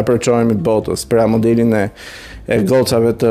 aprochohemi 0.00 0.56
botës, 0.66 1.06
pra 1.10 1.26
modelin 1.28 1.74
e 1.84 1.88
e 2.44 2.58
gocave 2.68 3.14
të 3.16 3.28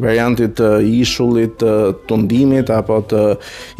variantit 0.00 0.52
të 0.60 0.68
ishullit 1.00 1.56
të 1.58 1.72
tundimit 2.06 2.68
apo 2.70 3.00
të 3.10 3.22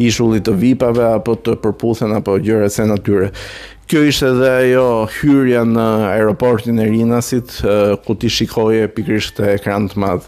ishullit 0.03 0.43
të 0.47 0.51
vipave 0.59 1.05
apo 1.07 1.37
të 1.39 1.53
përputhen 1.63 2.11
apo 2.17 2.35
gjëra 2.43 2.67
të 2.67 2.87
natyrës. 2.89 3.45
Kjo 3.87 4.01
ishte 4.11 4.33
edhe 4.33 4.51
ajo 4.57 4.85
hyrja 5.15 5.63
në 5.71 5.87
aeroportin 6.17 6.81
e 6.83 6.89
Rinasit 6.89 7.61
ku 8.03 8.15
ti 8.19 8.27
shikoje 8.27 8.91
pikrisht 8.91 9.39
ekran 9.55 9.87
të 9.91 10.03
madh. 10.03 10.27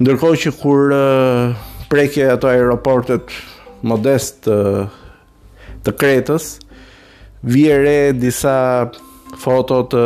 Ndërkohë 0.00 0.36
që 0.40 0.50
kur 0.56 0.92
uh, 0.96 1.58
prekje 1.92 2.24
ato 2.32 2.48
aeroportet 2.48 3.28
modest 3.84 4.46
uh, 4.48 4.86
të 5.84 5.92
Kretës, 6.00 6.46
vije 7.44 7.74
re 7.82 7.98
disa 8.16 8.54
foto 9.42 9.82
të 9.92 10.04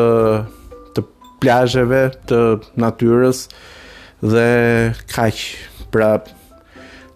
të 0.97 1.05
plazheve 1.45 2.01
të 2.27 2.41
natyrës 2.83 3.45
dhe 4.35 4.45
kaq. 5.15 5.45
Pra 5.95 6.09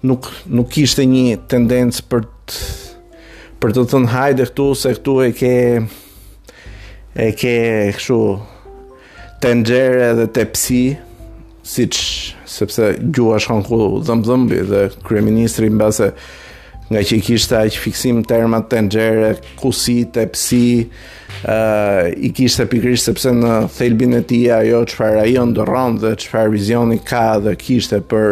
nuk 0.06 0.28
nuk 0.54 0.70
kishte 0.70 1.02
një 1.10 1.40
tendencë 1.50 2.04
për 2.14 2.24
të 2.30 2.72
për 3.58 3.74
të 3.74 3.86
thënë 3.90 4.12
hajde 4.14 4.46
këtu 4.52 4.68
se 4.78 4.92
këtu 5.00 5.16
e 5.26 5.30
ke 5.42 5.52
e 7.26 7.30
ke 7.42 7.56
kështu 7.98 8.20
tenxhere 9.42 10.12
dhe 10.22 10.28
tepsi 10.38 10.78
siç 11.74 11.98
sepse 12.58 12.88
gjua 13.14 13.38
shkon 13.42 13.62
ku 13.66 13.78
dhëmë 14.02 14.26
dhëmbi 14.28 14.60
dhe 14.72 14.82
kreministri 15.06 15.70
në 15.70 15.80
base 15.84 16.10
nga 16.88 17.02
që 17.04 17.18
i 17.18 17.24
kishtë 17.26 17.58
aq 17.58 17.74
fiksim 17.84 18.22
termat 18.24 18.70
të 18.70 18.78
nxere, 18.86 19.26
kusi, 19.60 19.98
tepsi, 20.08 20.86
uh, 21.44 22.06
i 22.24 22.30
kishtë 22.32 22.64
pikrish 22.72 23.02
sepse 23.10 23.28
në 23.36 23.50
thelbin 23.76 24.16
e 24.16 24.22
tia 24.30 24.62
ajo 24.62 24.80
qëfar 24.88 25.18
ajo 25.26 25.42
jo 25.52 25.82
dhe 26.00 26.14
qëfar 26.22 26.48
vizioni 26.54 26.96
ka 27.10 27.26
dhe 27.44 27.52
kishtë 27.60 28.00
për, 28.08 28.30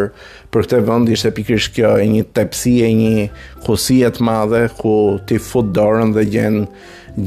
për 0.49 0.65
këte 0.65 0.81
vënd 0.89 1.13
ishte 1.13 1.29
pikrish 1.37 1.69
kjo 1.75 1.91
e 2.01 2.09
një 2.15 2.25
tepsi 2.33 2.73
e 2.81 2.91
një 3.03 3.27
kusi 3.67 3.99
e 4.01 4.09
të 4.17 4.25
madhe 4.25 4.63
ku 4.81 4.95
ti 5.29 5.37
fut 5.37 5.69
dorën 5.77 6.17
dhe 6.17 6.25
gjenë 6.25 6.65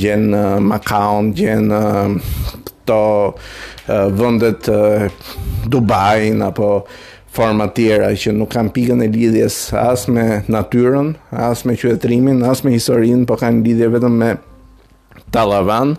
gjen 0.03 0.27
uh, 0.35 0.59
Macaon, 0.63 1.31
uh, 1.35 2.51
këto 2.91 4.03
vëndet 4.19 4.69
Dubai 5.71 6.31
apo 6.43 6.87
forma 7.31 7.69
tjera 7.75 8.11
që 8.15 8.33
nuk 8.35 8.51
kanë 8.51 8.73
pikën 8.75 9.03
e 9.03 9.09
lidhjes 9.13 9.57
as 9.79 10.09
me 10.11 10.41
natyrën, 10.51 11.13
as 11.31 11.63
me 11.69 11.77
qytetrimin, 11.79 12.41
as 12.51 12.65
me 12.67 12.73
historinë, 12.75 13.27
po 13.29 13.37
kanë 13.39 13.63
lidhje 13.67 13.89
vetëm 13.95 14.17
me 14.19 14.31
Tallavan, 15.31 15.93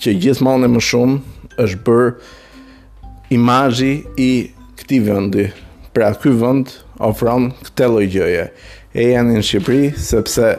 që 0.00 0.14
gjithmonë 0.22 0.64
e 0.64 0.72
më 0.72 0.82
shumë 0.88 1.18
është 1.60 1.80
bër 1.84 2.10
imazhi 3.36 3.90
i 4.24 4.30
këtij 4.78 5.02
vendi. 5.04 5.44
Pra 5.92 6.14
ky 6.16 6.32
vend 6.38 6.70
ofron 7.02 7.50
këtë 7.66 7.88
lloj 7.92 8.06
gjëje. 8.14 8.46
E 8.96 9.04
janë 9.10 9.36
në 9.36 9.44
Shqipëri 9.44 9.90
sepse 10.00 10.54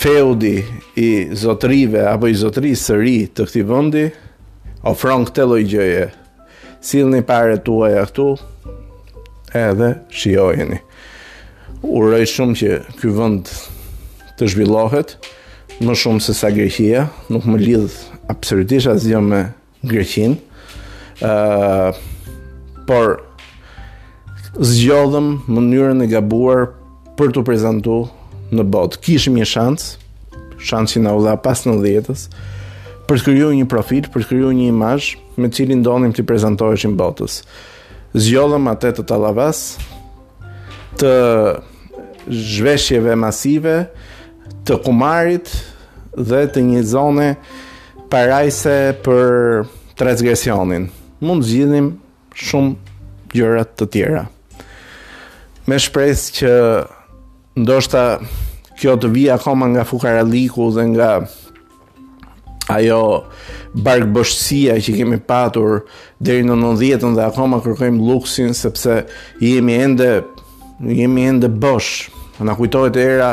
feudi 0.00 0.62
i 1.02 1.08
zotrive 1.36 2.06
apo 2.14 2.30
i 2.30 2.36
zotrisë 2.40 2.88
së 2.88 2.98
ri 3.02 3.16
të 3.36 3.48
këtij 3.50 3.66
vendi 3.68 4.06
ofron 4.88 5.26
këtë 5.28 5.44
lloj 5.46 5.62
gjëje. 5.68 6.04
Sillni 6.84 7.20
parat 7.26 7.62
tuaj 7.66 7.92
këtu 7.98 8.28
edhe 9.58 9.90
shijojeni. 10.14 10.80
Uroj 11.84 12.24
shumë 12.30 12.56
që 12.60 12.76
ky 12.98 13.12
vend 13.16 13.50
të 14.38 14.48
zhvillohet 14.54 15.16
më 15.84 15.94
shumë 15.98 16.24
se 16.24 16.34
sa 16.34 16.50
Greqia, 16.54 17.04
nuk 17.30 17.46
më 17.46 17.60
lidh 17.60 17.98
absolutisht 18.32 18.90
asgjë 18.94 19.20
me 19.28 19.44
Greqinë. 19.88 20.40
ë 21.18 21.26
uh, 21.28 21.96
por 22.86 23.16
zgjodhëm 24.64 25.26
mënyrën 25.50 26.04
e 26.04 26.06
gabuar 26.12 26.68
për 27.18 27.34
të 27.34 27.42
prezantuar 27.46 28.06
në 28.54 28.64
botë. 28.72 29.00
Kishim 29.04 29.34
një 29.36 29.48
shans, 29.50 29.88
shansi 30.62 31.02
na 31.02 31.12
u 31.18 31.24
dha 31.26 31.34
pas 31.42 31.58
në 31.66 31.76
s 32.10 32.28
për 33.08 33.16
të 33.16 33.24
krijuar 33.30 33.54
një 33.56 33.66
profil, 33.72 34.08
për 34.12 34.24
të 34.24 34.28
krijuar 34.28 34.56
një 34.58 34.68
imazh 34.68 35.14
me 35.40 35.48
cilin 35.54 35.80
donim 35.86 36.12
të 36.14 36.26
prezantoheshim 36.28 36.94
botës. 36.98 37.40
Zgjodhëm 38.16 38.68
atë 38.70 38.90
të 38.98 39.04
tallavas 39.10 39.62
të 41.00 41.12
zhveshjeve 42.28 43.14
masive, 43.16 43.78
të 44.68 44.76
kumarit 44.84 45.48
dhe 46.18 46.42
të 46.52 46.64
një 46.68 46.82
zone 46.88 47.28
parajse 48.12 48.74
për 49.06 49.62
transgresionin. 49.98 50.90
Mund 51.24 51.46
zgjidhim 51.48 51.94
shumë 52.34 53.32
gjëra 53.32 53.64
të 53.78 53.88
tjera. 53.96 54.24
Me 55.68 55.78
shpresë 55.80 56.34
që 56.40 56.52
ndoshta 57.62 58.04
kjo 58.78 58.94
të 59.00 59.08
vi 59.14 59.24
akoma 59.34 59.66
nga 59.72 59.82
fukaralliku 59.88 60.68
dhe 60.76 60.84
nga 60.92 61.10
ajo 62.72 63.02
barkboshësia 63.78 64.76
që 64.84 64.94
kemi 64.98 65.18
patur 65.28 65.82
deri 66.20 66.44
në 66.46 66.56
90-ën 66.60 67.16
dhe, 67.16 67.26
akoma 67.30 67.60
kërkojmë 67.64 68.04
luksin 68.08 68.54
sepse 68.56 68.98
jemi 69.42 69.78
ende 69.84 70.08
jemi 70.84 71.24
ende 71.28 71.48
bosh. 71.48 72.08
Na 72.38 72.54
kujtohet 72.54 72.94
era 73.02 73.32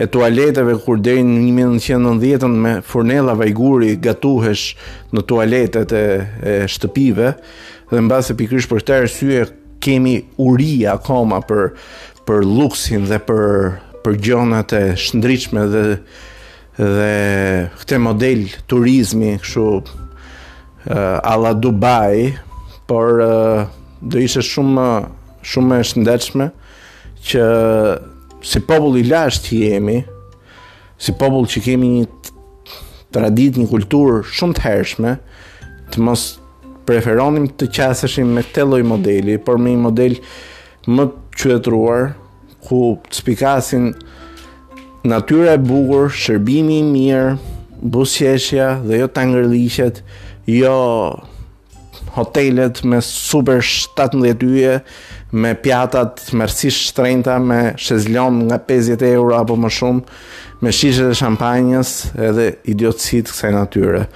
e 0.00 0.06
tualeteve 0.08 0.78
kur 0.80 1.00
deri 1.04 1.24
në 1.28 1.42
1990-ën 1.58 2.54
me 2.64 2.74
furnella 2.88 3.34
vajguri 3.36 3.98
gatuhesh 4.00 4.70
në 5.12 5.24
tualetet 5.28 5.92
e, 5.92 6.04
e 6.40 6.52
shtëpive 6.70 7.34
dhe 7.90 8.06
base 8.10 8.34
pikërisht 8.38 8.70
për 8.70 8.80
këtë 8.84 8.96
arsye 9.02 9.44
kemi 9.84 10.18
uri 10.40 10.72
akoma 10.88 11.42
për 11.46 11.74
për 12.26 12.46
luksin 12.48 13.04
dhe 13.06 13.20
për 13.28 13.46
për 14.06 14.16
gjonat 14.24 14.72
e 14.74 14.82
shëndriqme 14.98 15.66
dhe 15.70 15.84
dhe 16.76 17.68
këte 17.80 17.96
model 17.96 18.42
turizmi 18.68 19.38
këshu 19.40 19.66
uh, 19.80 19.92
eh, 20.84 21.32
ala 21.32 21.54
Dubai 21.54 22.34
por 22.86 23.20
uh, 23.24 23.64
do 24.02 24.20
ishe 24.20 24.42
shumë 24.44 24.88
shumë 25.40 25.78
e 25.80 25.86
shëndechme 25.90 26.50
që 27.28 27.44
si 28.46 28.60
popull 28.68 29.00
i 29.00 29.06
lashtë 29.08 29.56
jemi 29.62 29.96
si 31.00 31.14
popull 31.16 31.48
që 31.48 31.62
kemi 31.64 31.88
një 31.94 32.02
tradit, 33.14 33.56
një 33.56 33.70
kultur 33.72 34.20
shumë 34.28 34.58
të 34.58 34.66
hershme 34.66 35.14
të 35.94 36.04
mos 36.04 36.26
preferonim 36.86 37.48
të 37.56 37.70
qaseshim 37.74 38.34
me 38.36 38.44
këte 38.46 38.68
loj 38.68 38.82
modeli 38.86 39.38
por 39.40 39.56
me 39.62 39.72
një 39.72 39.84
model 39.86 40.20
më 40.96 41.08
të 41.40 41.80
ku 42.66 42.82
të 43.08 43.16
spikasin 43.22 43.90
natyra 45.06 45.56
e 45.56 45.62
bukur, 45.62 46.10
shërbimi 46.12 46.80
i 46.82 46.86
mirë, 46.86 47.26
busjeshja 47.78 48.68
dhe 48.86 49.02
jo 49.04 49.08
ngërliqet, 49.10 50.00
jo 50.50 50.76
hotelet 52.16 52.82
me 52.88 53.00
super 53.04 53.60
17 53.64 54.44
yje, 54.56 54.78
me 55.36 55.52
pjatat 55.60 56.22
mërësish 56.38 56.78
shtrejnëta, 56.90 57.36
me 57.44 57.60
shezlon 57.82 58.42
nga 58.48 58.58
50 58.68 59.06
euro 59.10 59.36
apo 59.40 59.56
më 59.58 59.72
shumë, 59.78 60.04
me 60.64 60.72
shishet 60.72 61.12
e 61.12 61.18
shampanjës 61.20 61.94
edhe 62.30 62.50
idiotësit 62.72 63.30
kësaj 63.30 63.52
natyre. 63.56 64.06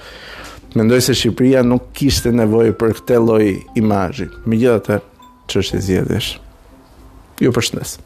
Mendoj 0.79 1.01
se 1.05 1.13
Shqipëria 1.19 1.65
nuk 1.67 1.89
kishte 1.99 2.31
nevojë 2.31 2.73
për 2.79 2.93
këtë 3.01 3.17
lloj 3.25 3.43
imazhi. 3.81 4.29
Megjithatë, 4.47 5.01
çështë 5.51 5.81
zgjedhësh. 5.89 6.31
Ju 7.43 7.51
përshëndes. 7.51 7.99